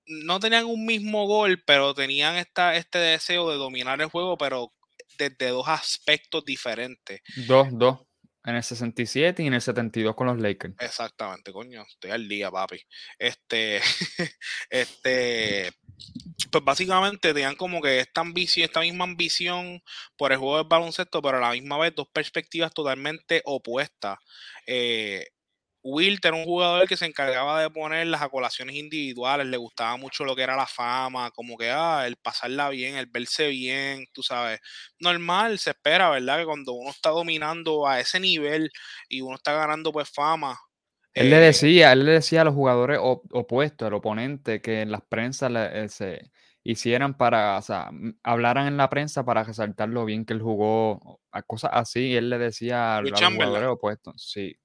[0.08, 4.74] no tenían un mismo gol, pero tenían esta, este deseo de dominar el juego, pero
[5.18, 7.22] desde dos aspectos diferentes.
[7.48, 8.00] Dos, dos.
[8.46, 10.76] En el 67 y en el 72 con los Lakers.
[10.80, 11.84] Exactamente, coño.
[11.86, 12.80] Estoy al día, papi.
[13.20, 13.82] Este,
[14.70, 15.74] este,
[16.52, 19.82] pues básicamente tenían como que esta ambición, esta misma ambición
[20.18, 24.18] por el juego del baloncesto, pero a la misma vez dos perspectivas totalmente opuestas.
[24.66, 25.28] Eh,
[26.24, 30.36] era un jugador que se encargaba de poner las acolaciones individuales, le gustaba mucho lo
[30.36, 34.60] que era la fama, como que ah, el pasarla bien, el verse bien, tú sabes.
[35.00, 36.40] Normal, se espera, ¿verdad?
[36.40, 38.70] Que cuando uno está dominando a ese nivel
[39.08, 40.60] y uno está ganando pues fama.
[41.14, 44.92] Él le eh, decía, él le decía a los jugadores opuestos, al oponente, que en
[44.92, 46.32] las prensas eh, se
[46.64, 47.90] hicieran para, o sea,
[48.24, 52.30] hablaran en la prensa para resaltar lo bien que él jugó, a cosas así, él
[52.30, 54.56] le decía a los jugadores opuestos, sí.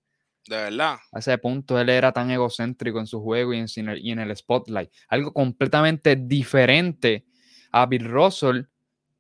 [0.49, 0.97] De verdad.
[1.13, 4.19] A ese punto él era tan egocéntrico en su juego y en, el, y en
[4.19, 4.91] el spotlight.
[5.09, 7.27] Algo completamente diferente
[7.71, 8.63] a Bill Russell.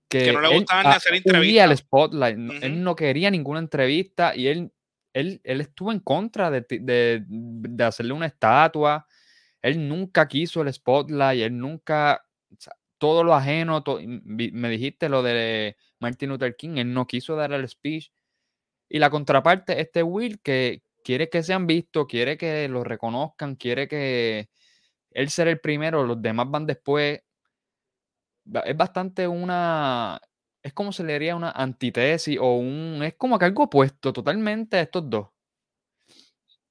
[0.08, 1.70] Que, no le gustaba ni hacer entrevistas.
[1.70, 2.38] el spotlight.
[2.62, 4.72] Él no quería ninguna entrevista y él,
[5.12, 9.06] él, él estuvo en contra de, de, de, hacerle una estatua.
[9.60, 11.42] Él nunca quiso el spotlight.
[11.42, 12.24] Él nunca.
[12.98, 13.82] todo lo ajeno.
[14.04, 16.76] me dijiste lo de Martin Luther King.
[16.76, 18.12] Él no quiso dar el speech.
[18.88, 23.88] Y la contraparte, este Will, que, quiere que sean vistos, quiere que lo reconozcan, quiere
[23.88, 24.48] que
[25.10, 27.22] él sea el primero, los demás van después.
[28.64, 30.20] Es bastante una,
[30.62, 34.76] es como se le diría una antitesis o un, es como que algo opuesto totalmente
[34.76, 35.28] a estos dos.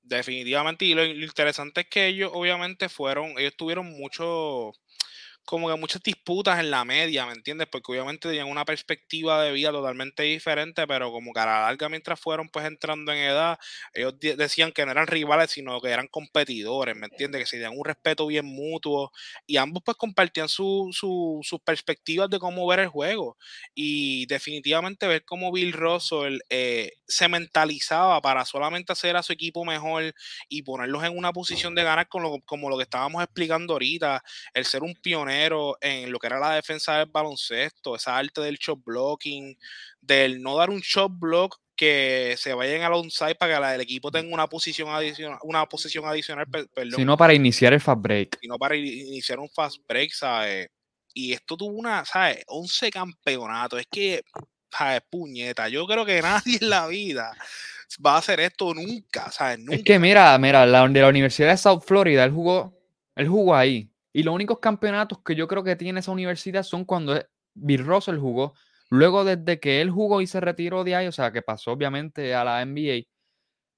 [0.01, 4.73] Definitivamente, y lo, interesante es que ellos obviamente fueron, ellos tuvieron mucho,
[5.45, 7.67] como que muchas disputas en la media, ¿me entiendes?
[7.71, 11.89] Porque obviamente tenían una perspectiva de vida totalmente diferente, pero como que a la larga
[11.89, 13.57] mientras fueron pues entrando en edad,
[13.93, 17.41] ellos decían que no eran rivales, sino que eran competidores, ¿me entiendes?
[17.41, 19.11] Que se dieran un respeto bien mutuo
[19.45, 20.95] y ambos pues compartían sus
[21.65, 23.37] perspectivas de cómo ver el juego
[23.75, 29.65] y definitivamente ver cómo Bill Russell eh, se mentalizaba para solamente hacer a su equipo
[29.65, 30.15] mejor
[30.47, 34.65] y ponerlos en una posición de ganar con como lo que estábamos explicando ahorita, el
[34.65, 38.81] ser un pionero en lo que era la defensa del baloncesto, esa arte del shot
[38.83, 39.57] blocking,
[39.99, 44.09] del no dar un shot block que se vayan al onside para que el equipo
[44.09, 46.93] tenga una posición adicional, una posición adicional, perdón.
[46.95, 48.37] Sino para iniciar el fast break.
[48.39, 50.69] Sino para iniciar un fast break, ¿sabes?
[51.13, 52.43] Y esto tuvo una, ¿sabes?
[52.47, 53.81] 11 campeonatos.
[53.81, 54.21] Es que,
[54.71, 55.01] ¿sabes?
[55.09, 55.69] Puñeta.
[55.69, 57.33] Yo creo que nadie en la vida
[58.05, 59.59] va a hacer esto nunca, ¿sabes?
[59.59, 59.75] Nunca.
[59.75, 62.77] Es que mira, mira, la, de la Universidad de South Florida, él jugó,
[63.15, 63.89] él jugó ahí.
[64.13, 67.21] Y los únicos campeonatos que yo creo que tiene esa universidad son cuando
[67.53, 68.53] Bill Russell jugó.
[68.89, 72.35] Luego, desde que él jugó y se retiró de ahí, o sea, que pasó obviamente
[72.35, 73.07] a la NBA,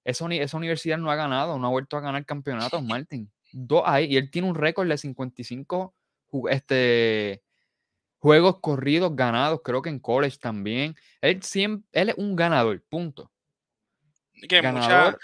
[0.03, 3.31] esa, esa universidad no ha ganado, no ha vuelto a ganar campeonatos, Martin.
[3.51, 5.93] Dos ahí, y él tiene un récord de 55
[6.49, 7.43] este,
[8.23, 10.95] juegos corridos ganados, creo que en college también.
[11.19, 13.29] Él, siempre, él es un ganador, punto.
[14.47, 15.19] Que ganador,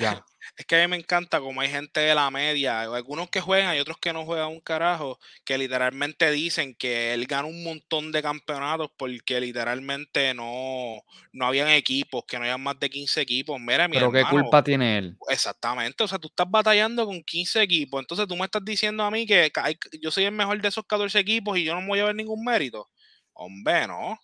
[0.00, 0.24] ya.
[0.56, 3.76] Es que a mí me encanta como hay gente de la media, algunos que juegan
[3.76, 8.12] y otros que no juegan un carajo, que literalmente dicen que él gana un montón
[8.12, 11.02] de campeonatos porque literalmente no,
[11.32, 13.60] no habían equipos, que no habían más de 15 equipos.
[13.60, 15.16] Mira, mi Pero qué culpa tiene él.
[15.28, 19.10] Exactamente, o sea, tú estás batallando con 15 equipos, entonces tú me estás diciendo a
[19.10, 19.50] mí que
[20.00, 22.14] yo soy el mejor de esos 14 equipos y yo no me voy a ver
[22.14, 22.88] ningún mérito.
[23.32, 24.18] Hombre, no.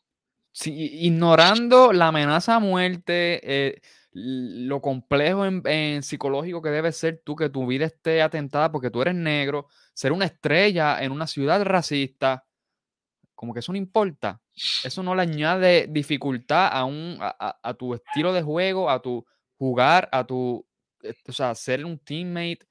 [0.52, 0.72] Sí,
[1.04, 3.80] ignorando la amenaza a muerte, eh,
[4.20, 9.02] lo complejo en, psicológico que debe ser tú, que tu vida esté atentada porque tú
[9.02, 12.44] eres negro, ser una estrella en una ciudad racista,
[13.34, 14.40] como que eso no importa.
[14.82, 19.24] Eso no le añade dificultad a, un, a, tu estilo de juego, a tu
[19.56, 20.66] jugar, a tu,
[21.02, 22.66] eh, o sea, ser un teammate,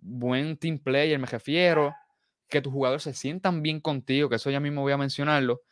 [0.00, 1.92] buen team player, me refiero,
[2.48, 5.62] que tus jugadores se sientan bien contigo, que eso ya mismo voy a mencionarlo.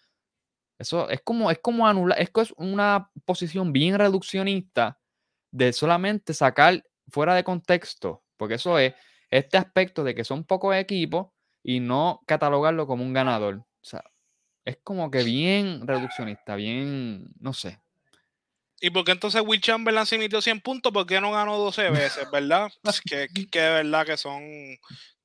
[0.78, 4.98] Eso es como, es como anular, es una posición bien reduccionista
[5.52, 8.94] de solamente sacar fuera de contexto, porque eso es
[9.30, 11.28] este aspecto de que son pocos equipos
[11.62, 13.56] y no catalogarlo como un ganador.
[13.56, 14.02] O sea,
[14.64, 17.80] es como que bien reduccionista, bien, no sé.
[18.80, 20.92] ¿Y por qué entonces Will Chamberlain se emitió 100 puntos?
[20.92, 22.68] ¿Por qué no ganó 12 veces, verdad?
[23.08, 24.42] que, que de verdad que son,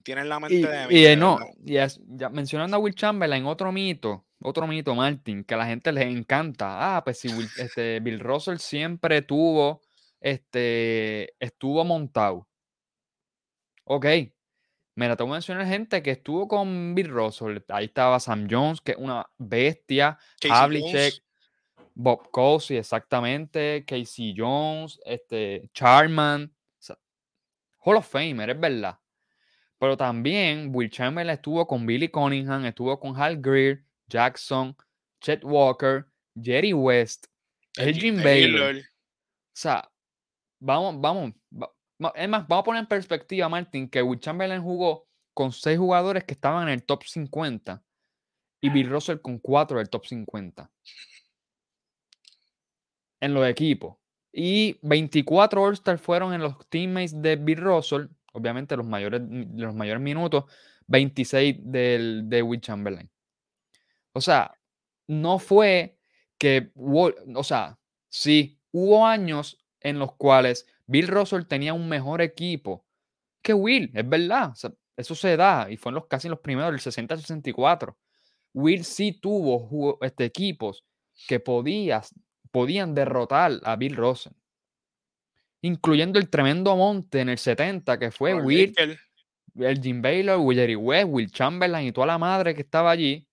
[0.03, 1.05] tienen la mente de mí.
[1.05, 5.57] Y, no, y ya mencionando a Will Chamberlain, otro mito, otro mito, Martin, que a
[5.57, 6.97] la gente les encanta.
[6.97, 9.81] Ah, pues si este, Bill Russell siempre tuvo
[10.19, 12.47] este, estuvo montado.
[13.83, 14.05] Ok.
[14.95, 17.59] Mira, te voy a mencionar gente que estuvo con Bill Russell.
[17.69, 20.17] Ahí estaba Sam Jones, que es una bestia.
[20.49, 21.23] Havlicek,
[21.93, 23.85] Bob Cousy, exactamente.
[23.85, 26.51] Casey Jones, este, Charman.
[27.87, 28.99] Hall of Famer, es verdad.
[29.79, 34.75] Pero también Will Chamberlain estuvo con Billy Cunningham, estuvo con Hal Greer, Jackson,
[35.21, 36.07] Chet Walker,
[36.41, 37.27] Jerry West,
[37.77, 38.81] Elgin Baylor.
[39.53, 39.89] sea,
[40.59, 41.33] vamos, vamos.
[42.15, 46.23] es más, vamos a poner en perspectiva, Martin, que Will Chamberlain jugó con seis jugadores
[46.23, 47.83] que estaban en el top 50
[48.61, 50.71] y Bill Russell con cuatro del top 50
[53.21, 53.97] en los equipos.
[54.31, 59.21] Y 24 All-Stars fueron en los teammates de Bill Russell, obviamente los mayores,
[59.55, 60.45] los mayores minutos,
[60.87, 63.09] 26 del, de Will Chamberlain.
[64.13, 64.57] O sea,
[65.07, 65.97] no fue
[66.37, 67.79] que, o sea,
[68.09, 69.57] sí, hubo años
[69.87, 72.85] en los cuales Bill Russell tenía un mejor equipo
[73.41, 74.53] que Will, es verdad,
[74.97, 77.95] eso se da, y fue en los casi los primeros, del 60-64.
[78.53, 80.83] Will sí tuvo este, equipos
[81.27, 82.13] que podías,
[82.51, 84.33] podían derrotar a Bill Russell,
[85.61, 88.73] incluyendo el tremendo monte en el 70, que fue Will,
[89.55, 93.25] el Jim Baylor, Will Jerry West, Will Chamberlain y toda la madre que estaba allí,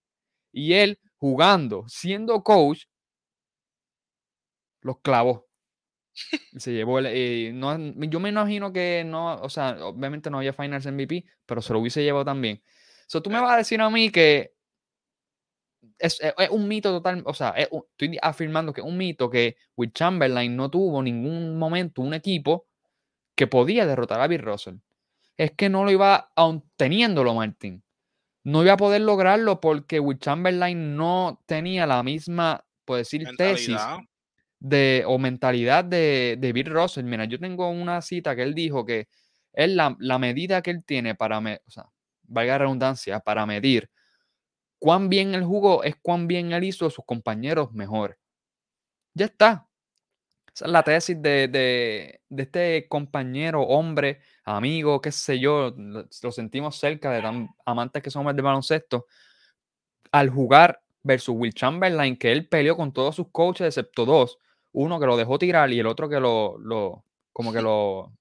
[0.52, 2.84] y él jugando, siendo coach,
[4.82, 5.43] los clavó.
[6.56, 10.52] Se llevó el, eh, no, yo me imagino que no, o sea, obviamente no había
[10.52, 12.62] Finals MVP, pero se lo hubiese llevado también.
[13.06, 14.54] So, tú me vas a decir a mí que
[15.98, 20.54] es, un mito total, o sea, estoy afirmando que es un mito que Will Chamberlain
[20.54, 22.66] no tuvo ningún momento un equipo
[23.34, 24.76] que podía derrotar a Bill Russell.
[25.36, 27.82] Es que no lo iba, aun teniéndolo, Martín,
[28.44, 33.80] no iba a poder lograrlo porque Will Chamberlain no tenía la misma, puedo decir, tesis
[34.64, 37.04] de, o mentalidad de, de, Bill Russell.
[37.04, 39.08] Mira, yo tengo una cita que él dijo que
[39.52, 41.84] es la, medida que él tiene para, me, o sea,
[42.22, 43.90] valga la redundancia, para medir
[44.78, 48.18] cuán bien él jugó es cuán bien él hizo a sus compañeros mejor.
[49.12, 49.68] Ya está.
[50.54, 56.32] Esa es la tesis de, de, de, este compañero, hombre, amigo, qué sé yo, lo
[56.32, 59.06] sentimos cerca de tan amantes que somos del baloncesto,
[60.12, 64.38] al jugar versus Will Chamberlain, que él peleó con todos sus coaches excepto dos,
[64.74, 68.12] uno que lo dejó tirar y el otro que lo, lo como que lo,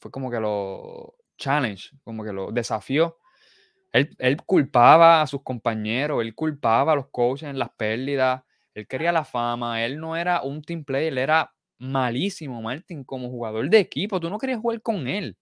[0.00, 3.18] fue como que lo challenge, como que lo desafió.
[3.92, 8.42] Él, él, culpaba a sus compañeros, él culpaba a los coaches en las pérdidas,
[8.74, 13.30] él quería la fama, él no era un team player, él era malísimo, Martin, como
[13.30, 14.20] jugador de equipo.
[14.20, 15.36] Tú no querías jugar con él.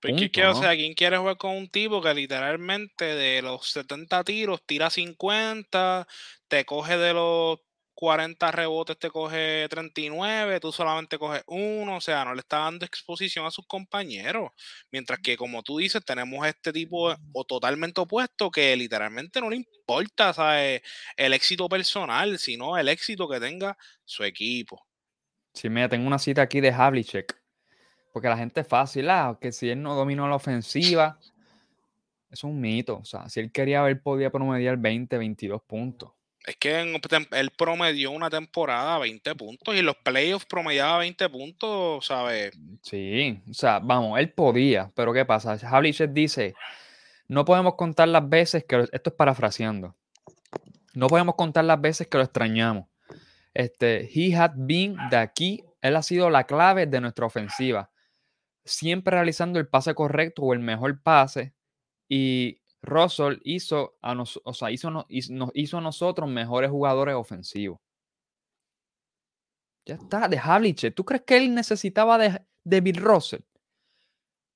[0.00, 4.60] Pues o sea, ¿quién quiere jugar con un tipo que literalmente de los 70 tiros
[4.66, 6.08] tira 50,
[6.48, 7.60] te coge de los
[7.94, 12.84] 40 rebotes, te coge 39, tú solamente coges uno, o sea, no le está dando
[12.84, 14.50] exposición a sus compañeros.
[14.90, 19.56] Mientras que, como tú dices, tenemos este tipo o totalmente opuesto que literalmente no le
[19.56, 20.82] importa, ¿sabes?
[21.16, 24.86] El éxito personal, sino el éxito que tenga su equipo.
[25.54, 27.42] Sí, mira, tengo una cita aquí de Havlicek
[28.12, 31.18] porque la gente es fácil, ah, que si él no dominó la ofensiva,
[32.30, 32.98] es un mito.
[32.98, 36.12] O sea, si él quería ver, podía promediar 20, 22 puntos.
[36.46, 42.58] Es que él promedió una temporada 20 puntos y los playoffs promediaba 20 puntos, ¿sabes?
[42.82, 45.52] Sí, o sea, vamos, él podía, pero ¿qué pasa?
[45.52, 46.54] Havlicek dice,
[47.28, 49.94] no podemos contar las veces que, esto es parafraseando,
[50.94, 52.86] no podemos contar las veces que lo extrañamos.
[53.54, 57.92] Este, he had been de aquí, él ha sido la clave de nuestra ofensiva
[58.64, 61.54] siempre realizando el pase correcto o el mejor pase.
[62.08, 65.06] Y Russell hizo a, nos, o sea, hizo, nos
[65.54, 67.80] hizo a nosotros mejores jugadores ofensivos.
[69.86, 70.94] Ya está, de Havlicek.
[70.94, 73.40] ¿Tú crees que él necesitaba de, de Bill Russell?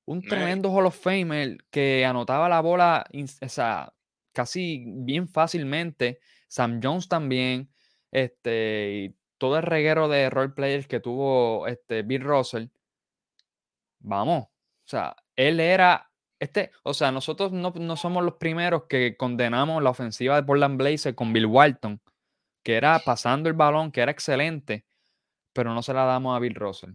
[0.08, 3.92] Un tremendo Hall of Famer que anotaba la bola o sea,
[4.32, 6.20] casi bien fácilmente.
[6.46, 7.72] Sam Jones también.
[8.12, 12.66] Este, y todo el reguero de role players que tuvo este, Bill Russell
[14.06, 19.82] vamos, o sea, él era, este, o sea, nosotros no, somos los primeros que condenamos
[19.82, 22.00] la ofensiva de Portland Blazers con Bill Walton,
[22.62, 24.84] que era pasando el balón, que era excelente,
[25.52, 26.94] pero no se la damos a Bill Russell.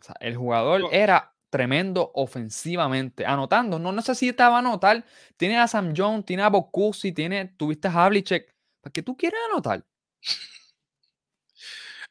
[0.00, 5.04] O sea, el jugador era tremendo ofensivamente, anotando, no necesitaba anotar.
[5.36, 8.54] Tiene a Sam Jones, tiene a Bokusi, tiene, tuviste a Havlicek.
[8.80, 9.84] ¿Para qué tú quieres anotar?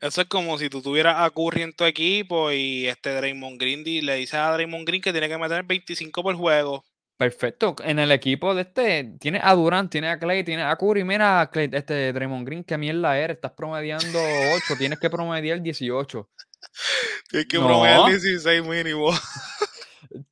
[0.01, 3.83] Eso es como si tú tuvieras a Curry en tu equipo y este Draymond Green
[4.05, 6.83] le dices a Draymond Green que tiene que meter 25 por juego.
[7.17, 7.75] Perfecto.
[7.83, 11.05] En el equipo de este, tiene a Durant, tiene a Clay, tiene a Curry.
[11.05, 13.35] Mira, Clay, este Draymond Green, qué mierda eres.
[13.35, 14.19] Estás promediando
[14.55, 16.29] 8, tienes que promediar 18.
[17.29, 19.11] Tienes que promediar 16 mínimo.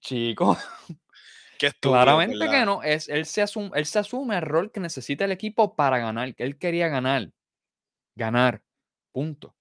[0.02, 0.58] Chico.
[1.80, 2.84] Claramente que no.
[2.84, 6.36] Es, él, se asume, él se asume el rol que necesita el equipo para ganar.
[6.36, 7.30] Que él quería ganar.
[8.16, 8.63] Ganar.
[9.14, 9.56] Punto.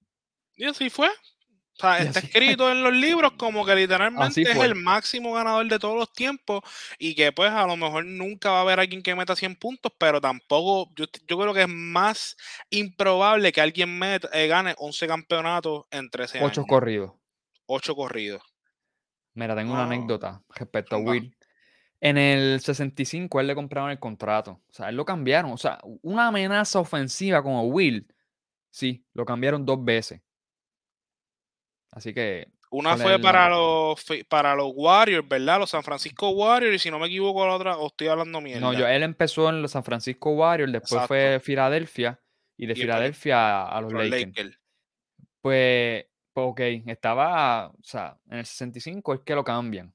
[0.57, 1.09] Y así fue.
[1.09, 5.67] O sea, Y está escrito en los libros como que literalmente es el máximo ganador
[5.69, 6.61] de todos los tiempos
[6.99, 9.93] y que pues a lo mejor nunca va a haber alguien que meta 100 puntos,
[9.97, 12.37] pero tampoco, yo, yo creo que es más
[12.69, 16.67] improbable que alguien meta, eh, gane 11 campeonatos en 13 Ocho años.
[16.69, 17.13] corridos.
[17.67, 18.43] 8 corridos.
[19.35, 20.99] Mira, tengo una anécdota respecto a.
[20.99, 21.35] Will.
[22.01, 24.61] En el 65 él le compraron el contrato.
[24.69, 25.53] O sea, él lo cambiaron.
[25.53, 28.13] O sea, una amenaza ofensiva como Will,
[28.73, 30.21] sí, lo cambiaron dos veces.
[31.93, 35.61] Así que Una ¿Cuál es fue para los, para los Warriors, ¿verdad?
[35.61, 38.61] Los San Francisco Warriors, y si no me equivoco, la otra, o estoy hablando mierda.
[38.61, 41.09] no, yo, él empezó en los San Francisco Warriors, después Exacto.
[41.09, 42.21] fue Filadelfia
[42.57, 44.37] y de Filadelfia a, a los los Lakers.
[44.37, 44.61] Lakers.
[45.43, 49.95] Pues, pues, ok, estaba, o sea, en el 65 es que lo cambian.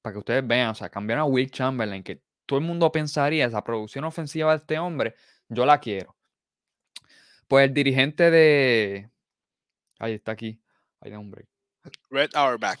[0.00, 3.44] Para que ustedes vean, o sea, cambiaron a Will Chamberlain, que todo el mundo pensaría,
[3.44, 5.14] esa producción ofensiva de este hombre,
[5.48, 6.17] yo la quiero.
[7.48, 9.10] Pues el dirigente de...
[9.98, 10.60] Ahí está aquí.
[11.00, 11.48] Ahí da un break.
[12.10, 12.78] Red Auerbach.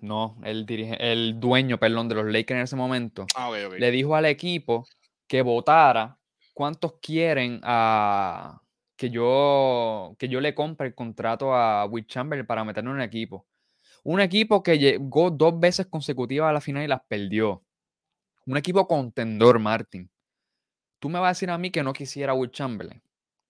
[0.00, 3.72] No, el, dirige- el dueño, perdón, de los Lakers en ese momento, Ah, ok, ok.
[3.78, 4.86] le dijo al equipo
[5.26, 6.18] que votara
[6.52, 8.60] cuántos quieren a
[8.94, 13.02] que yo que yo le compre el contrato a Will Chamberlain para meterlo en un
[13.02, 13.46] equipo.
[14.04, 17.64] Un equipo que llegó dos veces consecutivas a la final y las perdió.
[18.46, 20.10] Un equipo contendor, Martin.
[20.98, 23.02] Tú me vas a decir a mí que no quisiera a Will Chamberlain.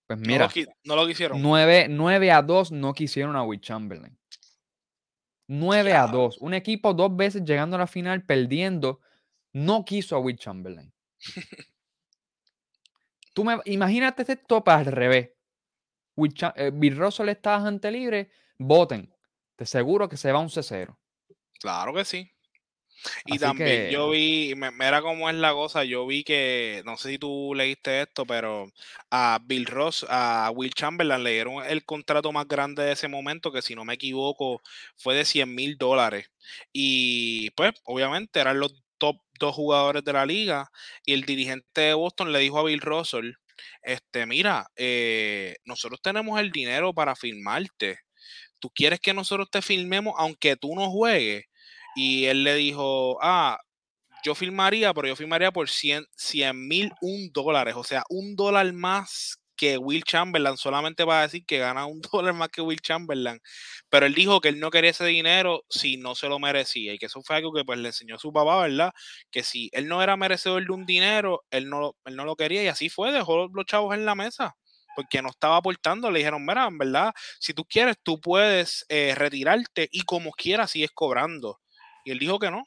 [0.07, 1.43] Pues No mira, lo qui- no lo quisieron.
[1.43, 4.17] 9, a 2 no quisieron a Will Chamberlain.
[5.49, 6.19] 9 a Diablo.
[6.23, 6.39] 2.
[6.39, 9.01] Un equipo dos veces llegando a la final, perdiendo,
[9.53, 10.93] no quiso a Will Chamberlain.
[13.33, 15.31] Tú me, imagínate esto para al revés.
[16.17, 19.13] Will eh, Bill Russell está agente libre, voten.
[19.57, 20.97] Te seguro que se va un C0.
[21.61, 22.31] Claro que sí.
[23.25, 27.11] Y Así también yo vi, mira cómo es la cosa, yo vi que, no sé
[27.11, 28.67] si tú leíste esto, pero
[29.11, 33.53] a Bill Ross, a Will Chamberlain le dieron el contrato más grande de ese momento,
[33.53, 34.61] que si no me equivoco
[34.97, 36.31] fue de 100 mil dólares.
[36.73, 40.71] Y pues, obviamente eran los top dos jugadores de la liga.
[41.05, 43.33] Y el dirigente de Boston le dijo a Bill Russell,
[43.83, 47.99] este, mira, eh, nosotros tenemos el dinero para firmarte.
[48.59, 51.45] ¿Tú quieres que nosotros te filmemos aunque tú no juegues?
[51.97, 53.59] Y él le dijo, ah,
[54.22, 56.07] yo firmaría, pero yo firmaría por 100
[56.55, 56.92] mil
[57.32, 62.01] dólares, o sea, un dólar más que Will Chamberlain, solamente para decir que gana un
[62.12, 63.40] dólar más que Will Chamberlain.
[63.88, 66.99] Pero él dijo que él no quería ese dinero si no se lo merecía y
[66.99, 68.92] que eso fue algo que pues le enseñó su papá, ¿verdad?
[69.30, 72.62] Que si él no era merecedor de un dinero, él no, él no lo quería
[72.62, 74.57] y así fue, dejó los chavos en la mesa
[74.97, 76.11] porque no estaba aportando.
[76.11, 80.72] Le dijeron, mira, en verdad, si tú quieres, tú puedes eh, retirarte y como quieras
[80.72, 81.61] sigues cobrando.
[82.07, 82.65] Y él dijo que no,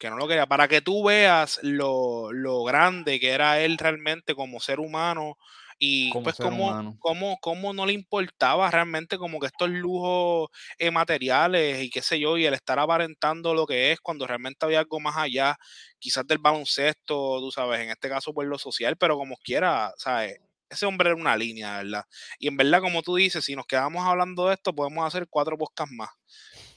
[0.00, 0.46] que no lo quería.
[0.46, 5.36] Para que tú veas lo, lo grande que era él realmente como ser humano
[5.78, 6.98] y Como pues cómo, humano.
[6.98, 12.20] cómo, cómo no le importaba realmente como que estos lujos eh, materiales y qué sé
[12.20, 15.56] yo, y el estar aparentando lo que es cuando realmente había algo más allá,
[15.98, 20.38] quizás del baloncesto, tú sabes, en este caso por lo social, pero como quiera, ¿sabes?
[20.68, 22.04] Ese hombre era una línea, ¿verdad?
[22.38, 25.56] Y en verdad, como tú dices, si nos quedamos hablando de esto, podemos hacer cuatro
[25.58, 26.10] podcasts más.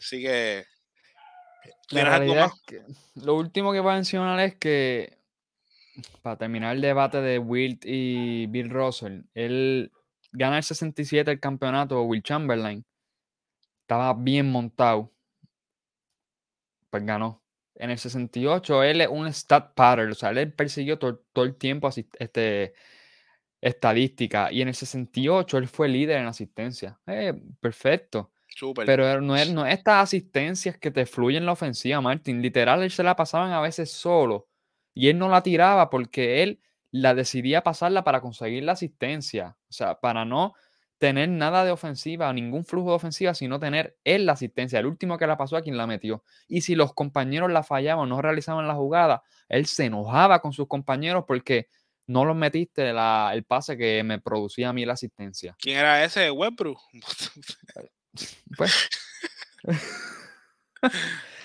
[0.02, 0.66] Así que.
[1.92, 2.54] La ¿Tienes algo realidad más?
[2.56, 2.84] es que
[3.26, 5.18] lo último que voy a mencionar es que,
[6.22, 9.92] para terminar el debate de Wilt y Bill Russell, él
[10.32, 12.86] gana el 67 el campeonato, Will Chamberlain,
[13.82, 15.12] estaba bien montado,
[16.90, 17.44] pues ganó.
[17.76, 21.56] En el 68 él es un stat pattern, o sea, él persiguió todo, todo el
[21.56, 22.74] tiempo asist- este,
[23.62, 27.00] estadística, y en el 68 él fue líder en asistencia.
[27.08, 28.32] Eh, perfecto.
[28.60, 28.86] Súper.
[28.86, 32.42] Pero no es, no es estas asistencias que te fluyen en la ofensiva, Martin.
[32.42, 34.50] Literal, él se la pasaban a veces solo.
[34.94, 36.60] Y él no la tiraba porque él
[36.92, 39.56] la decidía pasarla para conseguir la asistencia.
[39.70, 40.56] O sea, para no
[40.98, 44.78] tener nada de ofensiva, ningún flujo de ofensiva, sino tener él la asistencia.
[44.80, 46.26] El último que la pasó a quien la metió.
[46.50, 50.68] Y si los compañeros la fallaban, no realizaban la jugada, él se enojaba con sus
[50.68, 51.68] compañeros porque
[52.08, 55.56] no los metiste la- el pase que me producía a mí la asistencia.
[55.60, 56.30] ¿Quién era ese?
[56.30, 56.76] Webbrew.
[58.58, 58.90] Pues,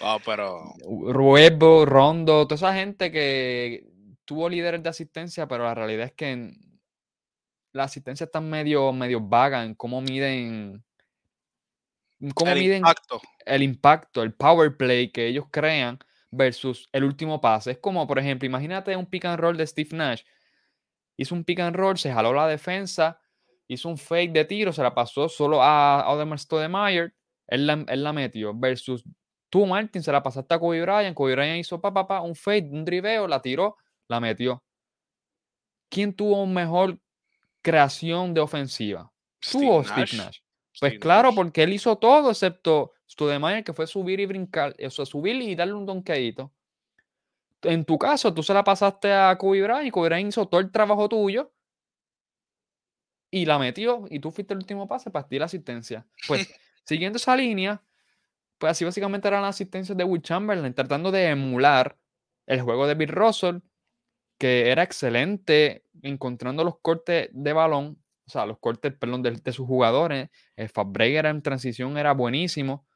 [0.01, 0.75] Ah, pero.
[0.87, 3.87] Ruebo, Rondo, toda esa gente que
[4.25, 6.53] tuvo líderes de asistencia, pero la realidad es que
[7.73, 10.85] la asistencia está medio, medio vaga en cómo miden,
[12.21, 13.21] en cómo el miden impacto.
[13.45, 15.99] el impacto, el power play que ellos crean
[16.31, 17.73] versus el último pase.
[17.73, 20.23] Es como, por ejemplo, imagínate un pick and roll de Steve Nash.
[21.17, 23.21] Hizo un pick and roll, se jaló la defensa,
[23.69, 27.13] hizo un fake de tiro, se la pasó solo a Audemars Stoudemire,
[27.47, 28.53] él la, él la metió.
[28.55, 29.05] Versus
[29.51, 32.35] tú, Martin, se la pasaste a Kobe Bryant, Kobe Bryant hizo pa, pa, pa, un
[32.35, 33.77] fake, un driveo, la tiró,
[34.09, 34.63] la metió.
[35.89, 36.99] ¿Quién tuvo mejor
[37.63, 39.11] creación de ofensiva?
[39.41, 40.09] ¿Tú Steve Nash.
[40.09, 40.39] Steve Nash?
[40.81, 45.07] Pues claro, porque él hizo todo excepto Studemayer, que fue subir y brincar, o sea,
[45.07, 46.53] subir y darle un donqueadito.
[47.63, 50.61] En tu caso, tú se la pasaste a Kobe Bryant y Kobe Bryant hizo todo
[50.61, 51.53] el trabajo tuyo
[53.35, 56.07] y la metió y tú fuiste el último pase para ti la asistencia.
[56.29, 56.49] Pues
[56.85, 57.83] siguiendo esa línea,
[58.59, 61.99] pues así básicamente eran las asistencias de Will Chamberlain, tratando de emular
[62.47, 63.57] el juego de Bill Russell,
[64.39, 69.67] que era excelente encontrando los cortes de balón o sea, los cortes, perdón, de, sus
[69.67, 70.31] jugadores.
[70.57, 72.87] El Fabbreger en transición era buenísimo.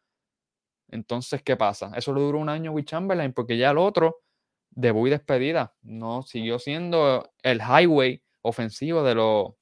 [0.88, 1.92] Entonces, ¿qué pasa?
[1.96, 4.22] Eso le duró un año a Will Chamberlain porque ya el otro,
[4.70, 9.52] debut y despedida, no siguió siendo el highway ofensivo de los,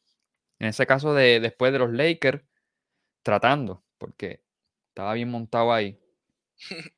[0.58, 2.42] en ese caso de después de los Lakers,
[3.22, 4.42] tratando, porque
[4.88, 5.98] estaba bien montado ahí.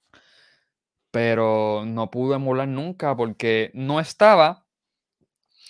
[1.10, 4.66] Pero no pudo emular nunca porque no estaba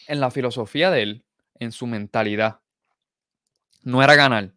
[0.09, 1.25] en la filosofía de él,
[1.55, 2.61] en su mentalidad
[3.89, 4.53] no era ganar.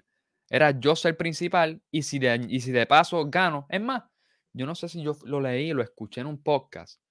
[0.50, 3.66] Era yo ser principal y si, de, y si de paso gano.
[3.70, 4.04] Es más,
[4.54, 7.02] yo no sé si yo lo leí, lo escuché en un podcast.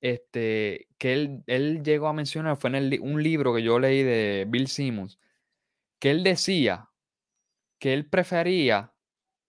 [0.00, 4.46] Este, que él, él llegó a mencionar, fue en un libro que yo leí de
[4.48, 5.18] Bill Simmons,
[6.04, 6.90] que él decía
[7.80, 8.92] que él prefería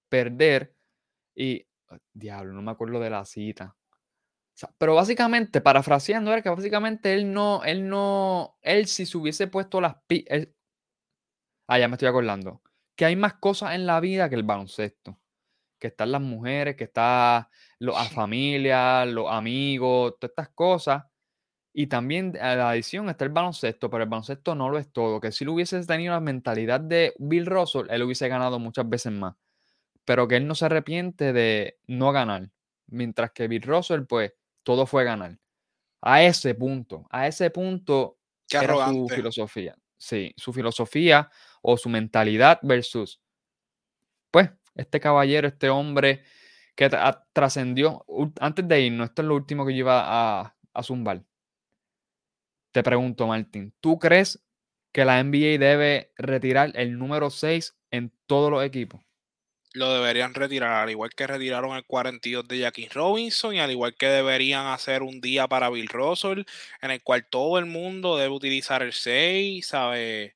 [0.08, 0.74] perder
[1.36, 3.76] y, ah, diablo, no me acuerdo de la cita.
[4.78, 9.82] pero básicamente, parafraseando, era que básicamente él no, él no, él si se hubiese puesto
[9.82, 9.98] las,
[11.68, 12.62] Ah, ya me estoy acordando.
[12.96, 15.20] Que hay más cosas en la vida que el baloncesto.
[15.78, 17.50] Que están las mujeres, que está
[17.80, 21.04] la familia, los amigos, todas estas cosas.
[21.78, 25.20] Y también a la adición está el baloncesto, pero el baloncesto no lo es todo.
[25.20, 29.12] Que si lo hubiese tenido la mentalidad de Bill Russell, él hubiese ganado muchas veces
[29.12, 29.36] más.
[30.06, 32.50] Pero que él no se arrepiente de no ganar.
[32.88, 35.38] Mientras que Bill Russell, pues, todo fue ganar.
[36.02, 38.20] A ese punto, a ese punto
[38.50, 39.76] era su filosofía.
[39.98, 41.30] Sí, su filosofía
[41.62, 43.20] o su mentalidad versus,
[44.32, 46.24] pues, este caballero, este hombre
[46.74, 46.90] que
[47.34, 48.06] trascendió.
[48.40, 51.22] Antes de irnos, esto es lo último que yo iba a, a zumbar.
[52.76, 54.44] Te pregunto, Martín, ¿tú crees
[54.92, 59.00] que la NBA debe retirar el número 6 en todos los equipos?
[59.72, 63.96] Lo deberían retirar, al igual que retiraron el 42 de Jackie Robinson y al igual
[63.96, 66.44] que deberían hacer un día para Bill Russell,
[66.82, 70.35] en el cual todo el mundo debe utilizar el 6, ¿sabe?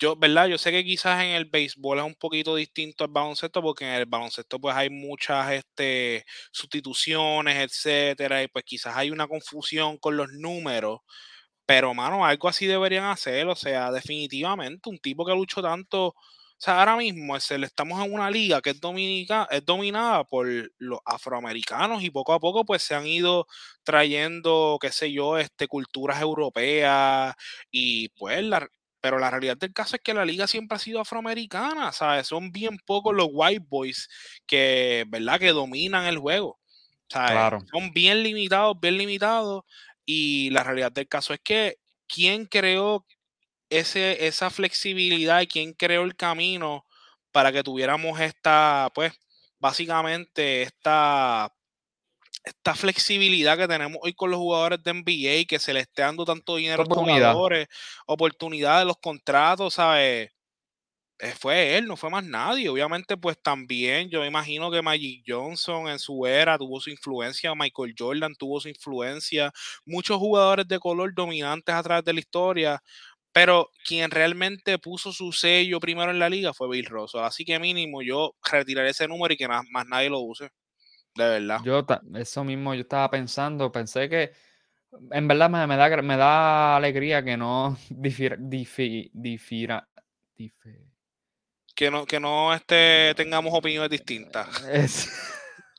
[0.00, 0.46] Yo, ¿verdad?
[0.48, 3.92] Yo sé que quizás en el béisbol es un poquito distinto al baloncesto, porque en
[3.94, 10.16] el baloncesto pues hay muchas este, sustituciones, etcétera, y pues quizás hay una confusión con
[10.16, 11.00] los números,
[11.66, 16.14] pero mano, algo así deberían hacer, o sea, definitivamente un tipo que luchó tanto, o
[16.58, 20.46] sea, ahora mismo estamos en una liga que es, dominica, es dominada por
[20.78, 23.46] los afroamericanos y poco a poco pues se han ido
[23.84, 27.34] trayendo, qué sé yo, este, culturas europeas
[27.70, 28.68] y pues la,
[29.00, 32.26] pero la realidad del caso es que la liga siempre ha sido afroamericana, ¿sabes?
[32.26, 34.08] Son bien pocos los white boys
[34.46, 35.38] que, ¿verdad?
[35.40, 36.60] Que dominan el juego.
[37.10, 37.64] ¿sabes?
[37.70, 39.64] Son bien limitados, bien limitados.
[40.06, 43.06] Y la realidad del caso es que, ¿quién creó
[43.68, 46.86] ese, esa flexibilidad y quién creó el camino
[47.32, 49.12] para que tuviéramos esta, pues,
[49.58, 51.52] básicamente esta
[52.44, 56.24] esta flexibilidad que tenemos hoy con los jugadores de NBA, que se le esté dando
[56.24, 57.68] tanto dinero a los jugadores,
[58.06, 60.30] oportunidades, los contratos, ¿sabes?
[61.22, 62.68] Eh, fue él, no fue más nadie.
[62.70, 67.54] Obviamente, pues también yo me imagino que Magic Johnson en su era tuvo su influencia,
[67.54, 69.52] Michael Jordan tuvo su influencia,
[69.84, 72.82] muchos jugadores de color dominantes a través de la historia,
[73.32, 77.20] pero quien realmente puso su sello primero en la liga fue Bill Russell.
[77.22, 80.50] Así que mínimo yo retiraré ese número y que más nadie lo use.
[81.14, 81.60] De verdad.
[81.64, 84.32] Yo, eso mismo yo estaba pensando, pensé que
[85.10, 89.88] en verdad me, da, me da alegría que no difira, difira,
[91.74, 94.48] que no, que no este, tengamos opiniones distintas.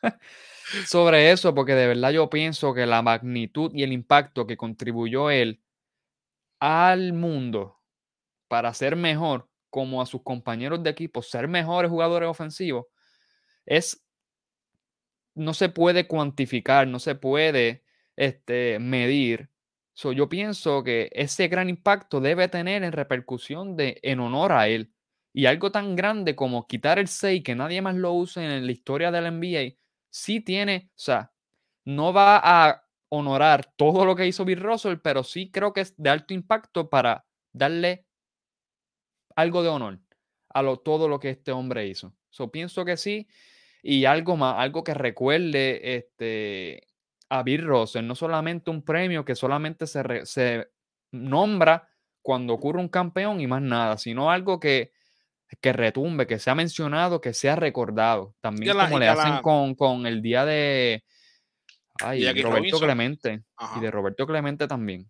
[0.85, 5.29] sobre eso, porque de verdad yo pienso que la magnitud y el impacto que contribuyó
[5.29, 5.61] él
[6.59, 7.79] al mundo
[8.47, 12.87] para ser mejor, como a sus compañeros de equipo, ser mejores jugadores ofensivos,
[13.65, 14.03] es
[15.35, 17.83] no se puede cuantificar, no se puede
[18.15, 19.49] este, medir.
[19.95, 24.93] yo pienso que ese gran impacto debe tener en repercusión de, en honor a él.
[25.33, 28.71] Y algo tan grande como quitar el 6, que nadie más lo use en la
[28.71, 29.77] historia del NBA,
[30.09, 31.31] sí tiene, o sea,
[31.85, 35.95] no va a honorar todo lo que hizo Bill Russell, pero sí creo que es
[35.97, 38.05] de alto impacto para darle
[39.35, 39.99] algo de honor
[40.49, 42.13] a lo, todo lo que este hombre hizo.
[42.29, 43.27] So, pienso que sí,
[43.81, 46.87] y algo más, algo que recuerde este,
[47.29, 50.69] a Bill Russell, no solamente un premio que solamente se, se
[51.11, 51.87] nombra
[52.21, 54.91] cuando ocurre un campeón y más nada, sino algo que
[55.59, 58.35] que retumbe, que sea mencionado, que sea recordado.
[58.39, 61.03] También como le hacen con, con, el día de
[62.01, 63.43] ay, Roberto Clemente.
[63.75, 65.09] Y de Roberto Clemente también.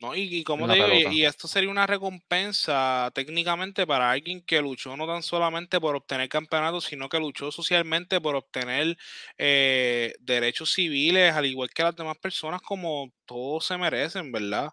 [0.00, 4.96] No, y, como te digo, y, esto sería una recompensa técnicamente para alguien que luchó
[4.96, 8.96] no tan solamente por obtener campeonatos, sino que luchó socialmente por obtener
[9.38, 14.70] eh, derechos civiles, al igual que las demás personas, como todos se merecen, ¿verdad?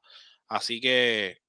[0.47, 1.39] Así que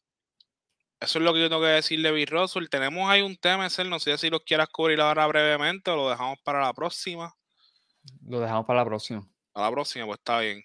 [0.99, 2.69] eso es lo que yo tengo que decir de Bill Russell.
[2.71, 6.09] Tenemos ahí un tema, ser, no sé si lo quieras cubrir ahora brevemente o lo
[6.09, 7.35] dejamos para la próxima.
[8.27, 9.29] Lo dejamos para la próxima.
[9.53, 10.63] Para la próxima, pues está bien.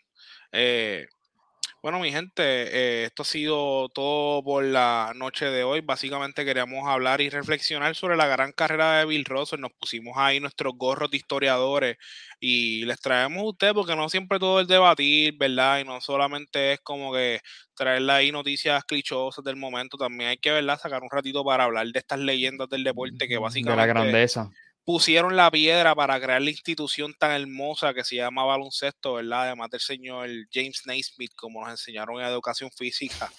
[0.53, 1.07] Eh,
[1.82, 5.82] bueno, mi gente, eh, esto ha sido todo por la noche de hoy.
[5.82, 9.59] Básicamente queríamos hablar y reflexionar sobre la gran carrera de Bill Russell.
[9.59, 11.97] Nos pusimos ahí nuestros gorros de historiadores
[12.39, 15.79] y les traemos a ustedes porque no siempre todo es debatir, ¿verdad?
[15.79, 17.39] Y no solamente es como que
[17.73, 19.97] traerle ahí noticias clichosas del momento.
[19.97, 20.79] También hay que, ¿verdad?
[20.79, 23.82] Sacar un ratito para hablar de estas leyendas del deporte que básicamente...
[23.82, 24.51] De la grandeza
[24.84, 29.43] pusieron la piedra para crear la institución tan hermosa que se llama baloncesto, ¿verdad?
[29.43, 33.32] Además del señor James Naismith, como nos enseñaron en educación física.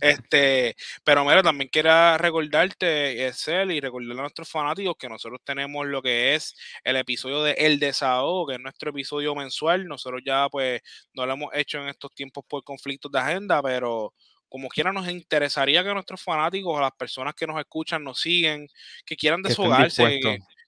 [0.00, 5.86] este, pero mira, también quiero recordarte, Excel, y recordarle a nuestros fanáticos que nosotros tenemos
[5.86, 9.86] lo que es el episodio de El Desahogo, que es nuestro episodio mensual.
[9.86, 10.80] Nosotros ya, pues,
[11.14, 14.14] no lo hemos hecho en estos tiempos por conflictos de agenda, pero
[14.48, 18.68] como quiera nos interesaría que nuestros fanáticos, las personas que nos escuchan, nos siguen,
[19.04, 20.20] que quieran deshogarse,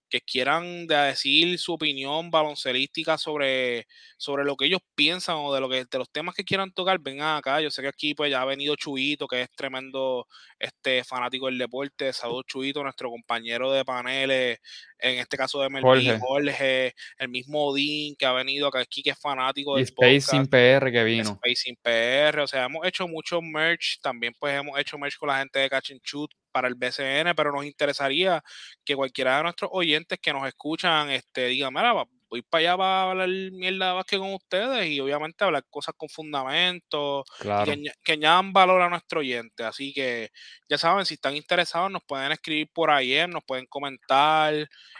[0.08, 5.68] que quieran decir su opinión baloncelística sobre, sobre lo que ellos piensan o de lo
[5.68, 7.60] que de los temas que quieran tocar, vengan acá.
[7.60, 10.26] Yo sé que aquí pues ya ha venido Chuito, que es tremendo
[10.58, 12.12] este fanático del deporte.
[12.12, 14.58] Saludos Chuito, nuestro compañero de paneles,
[14.98, 16.94] en este caso de Melvin Jorge.
[17.18, 21.04] el mismo Odín que ha venido acá aquí, que es fanático del Space PR que
[21.04, 21.38] vino.
[21.44, 25.38] Space PR, o sea, hemos hecho mucho merch, también pues hemos hecho merch con la
[25.38, 28.42] gente de Catch and Shoot para el BCN, pero nos interesaría
[28.84, 31.94] que cualquiera de nuestros oyentes que nos escuchan este, diga, mira,
[32.30, 36.08] voy para allá para hablar mierda de básquet con ustedes y obviamente hablar cosas con
[36.08, 39.64] fundamentos que, que, añadan valor a nuestro oyente.
[39.64, 40.30] Así que
[40.68, 44.54] ya saben, si están interesados, nos pueden escribir por ahí, nos pueden comentar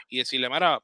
[0.09, 0.79] y decirle, mira,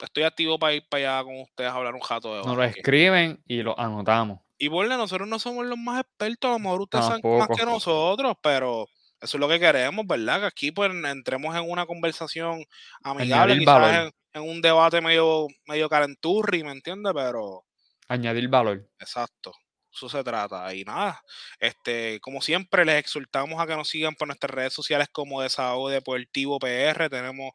[0.00, 2.64] estoy activo para ir para allá con ustedes a hablar un rato de Nos lo
[2.64, 4.40] escriben y lo anotamos.
[4.58, 7.64] Y bueno, nosotros no somos los más expertos, a lo mejor ustedes saben más que
[7.64, 8.88] nosotros, pero
[9.20, 10.40] eso es lo que queremos, ¿verdad?
[10.40, 12.64] Que aquí pues entremos en una conversación
[13.02, 17.12] amigable, quizás en, un debate medio, medio calenturri, ¿me entiendes?
[17.14, 17.64] Pero.
[18.08, 18.88] Añadir valor.
[18.98, 19.52] Exacto.
[19.92, 20.72] Eso se trata.
[20.74, 21.20] Y nada,
[21.58, 25.90] este, como siempre, les exhortamos a que nos sigan por nuestras redes sociales como Desahogo
[25.90, 27.10] Deportivo PR.
[27.10, 27.52] Tenemos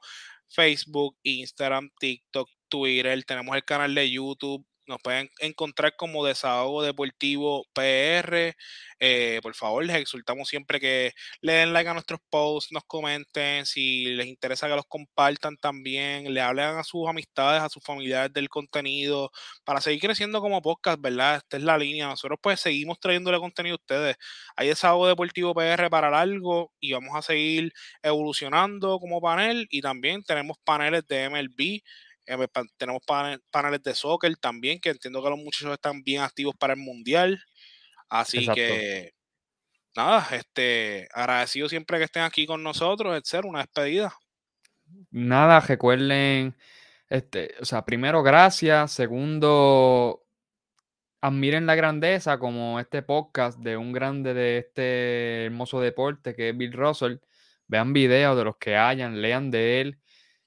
[0.50, 7.66] Facebook, Instagram, TikTok, Twitter, tenemos el canal de YouTube, nos pueden encontrar como Desahogo Deportivo
[7.74, 8.56] PR.
[9.00, 11.12] Eh, por favor, les exhortamos siempre que
[11.42, 16.34] le den like a nuestros posts, nos comenten, si les interesa que los compartan también,
[16.34, 19.32] le hablen a sus amistades, a sus familiares del contenido,
[19.64, 21.38] para seguir creciendo como podcast, ¿verdad?
[21.38, 22.08] Esta es la línea.
[22.08, 24.16] Nosotros pues seguimos trayéndole contenido a ustedes.
[24.56, 30.24] Hay Desahogo Deportivo PR para largo y vamos a seguir evolucionando como panel y también
[30.24, 31.82] tenemos paneles de MLB
[32.28, 32.48] eh,
[32.78, 33.02] tenemos
[33.52, 37.40] paneles de soccer también, que entiendo que los muchachos están bien activos para el mundial.
[38.10, 39.14] Así que,
[39.96, 44.14] nada, este, agradecido siempre que estén aquí con nosotros, ser una despedida.
[45.12, 46.56] Nada, recuerden,
[47.10, 48.92] este, o sea, primero, gracias.
[48.92, 50.24] Segundo,
[51.22, 56.58] admiren la grandeza como este podcast de un grande de este hermoso deporte que es
[56.58, 57.18] Bill Russell.
[57.68, 60.00] Vean videos de los que hayan, lean de él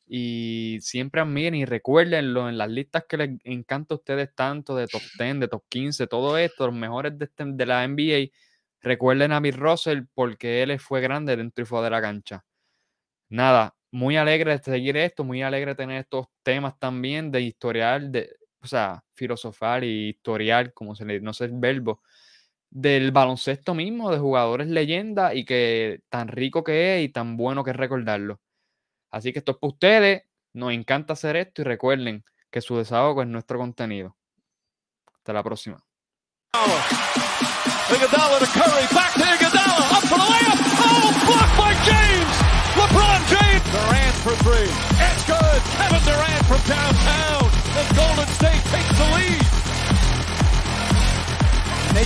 [0.08, 4.86] y siempre admiren y recuérdenlo en las listas que les encanta a ustedes tanto de
[4.88, 8.32] top 10, de top 15, todo esto, los mejores de, este, de la NBA.
[8.80, 12.44] Recuerden a Bill Russell porque él fue grande dentro y fuera de la cancha.
[13.30, 18.10] Nada, muy alegre de seguir esto, muy alegre de tener estos temas también de historial,
[18.12, 18.30] de,
[18.60, 22.02] o sea, filosofar y historial, como se le no sé el verbo,
[22.70, 27.64] del baloncesto mismo, de jugadores leyenda y que tan rico que es y tan bueno
[27.64, 28.40] que es recordarlo.
[29.10, 30.22] Así que esto es para ustedes.
[30.52, 34.16] Nos encanta hacer esto y recuerden que su desahogo es nuestro contenido.
[35.14, 35.84] Hasta la próxima.
[37.88, 40.60] Iguodala to Curry, back to Iguodala, up for the layup.
[40.60, 42.36] Oh, blocked by James.
[42.76, 43.64] LeBron James.
[43.72, 44.68] Durant for three.
[45.00, 45.60] It's good.
[45.80, 47.48] Kevin Durant from downtown.
[47.72, 49.40] The Golden State takes the lead.
[51.96, 52.04] They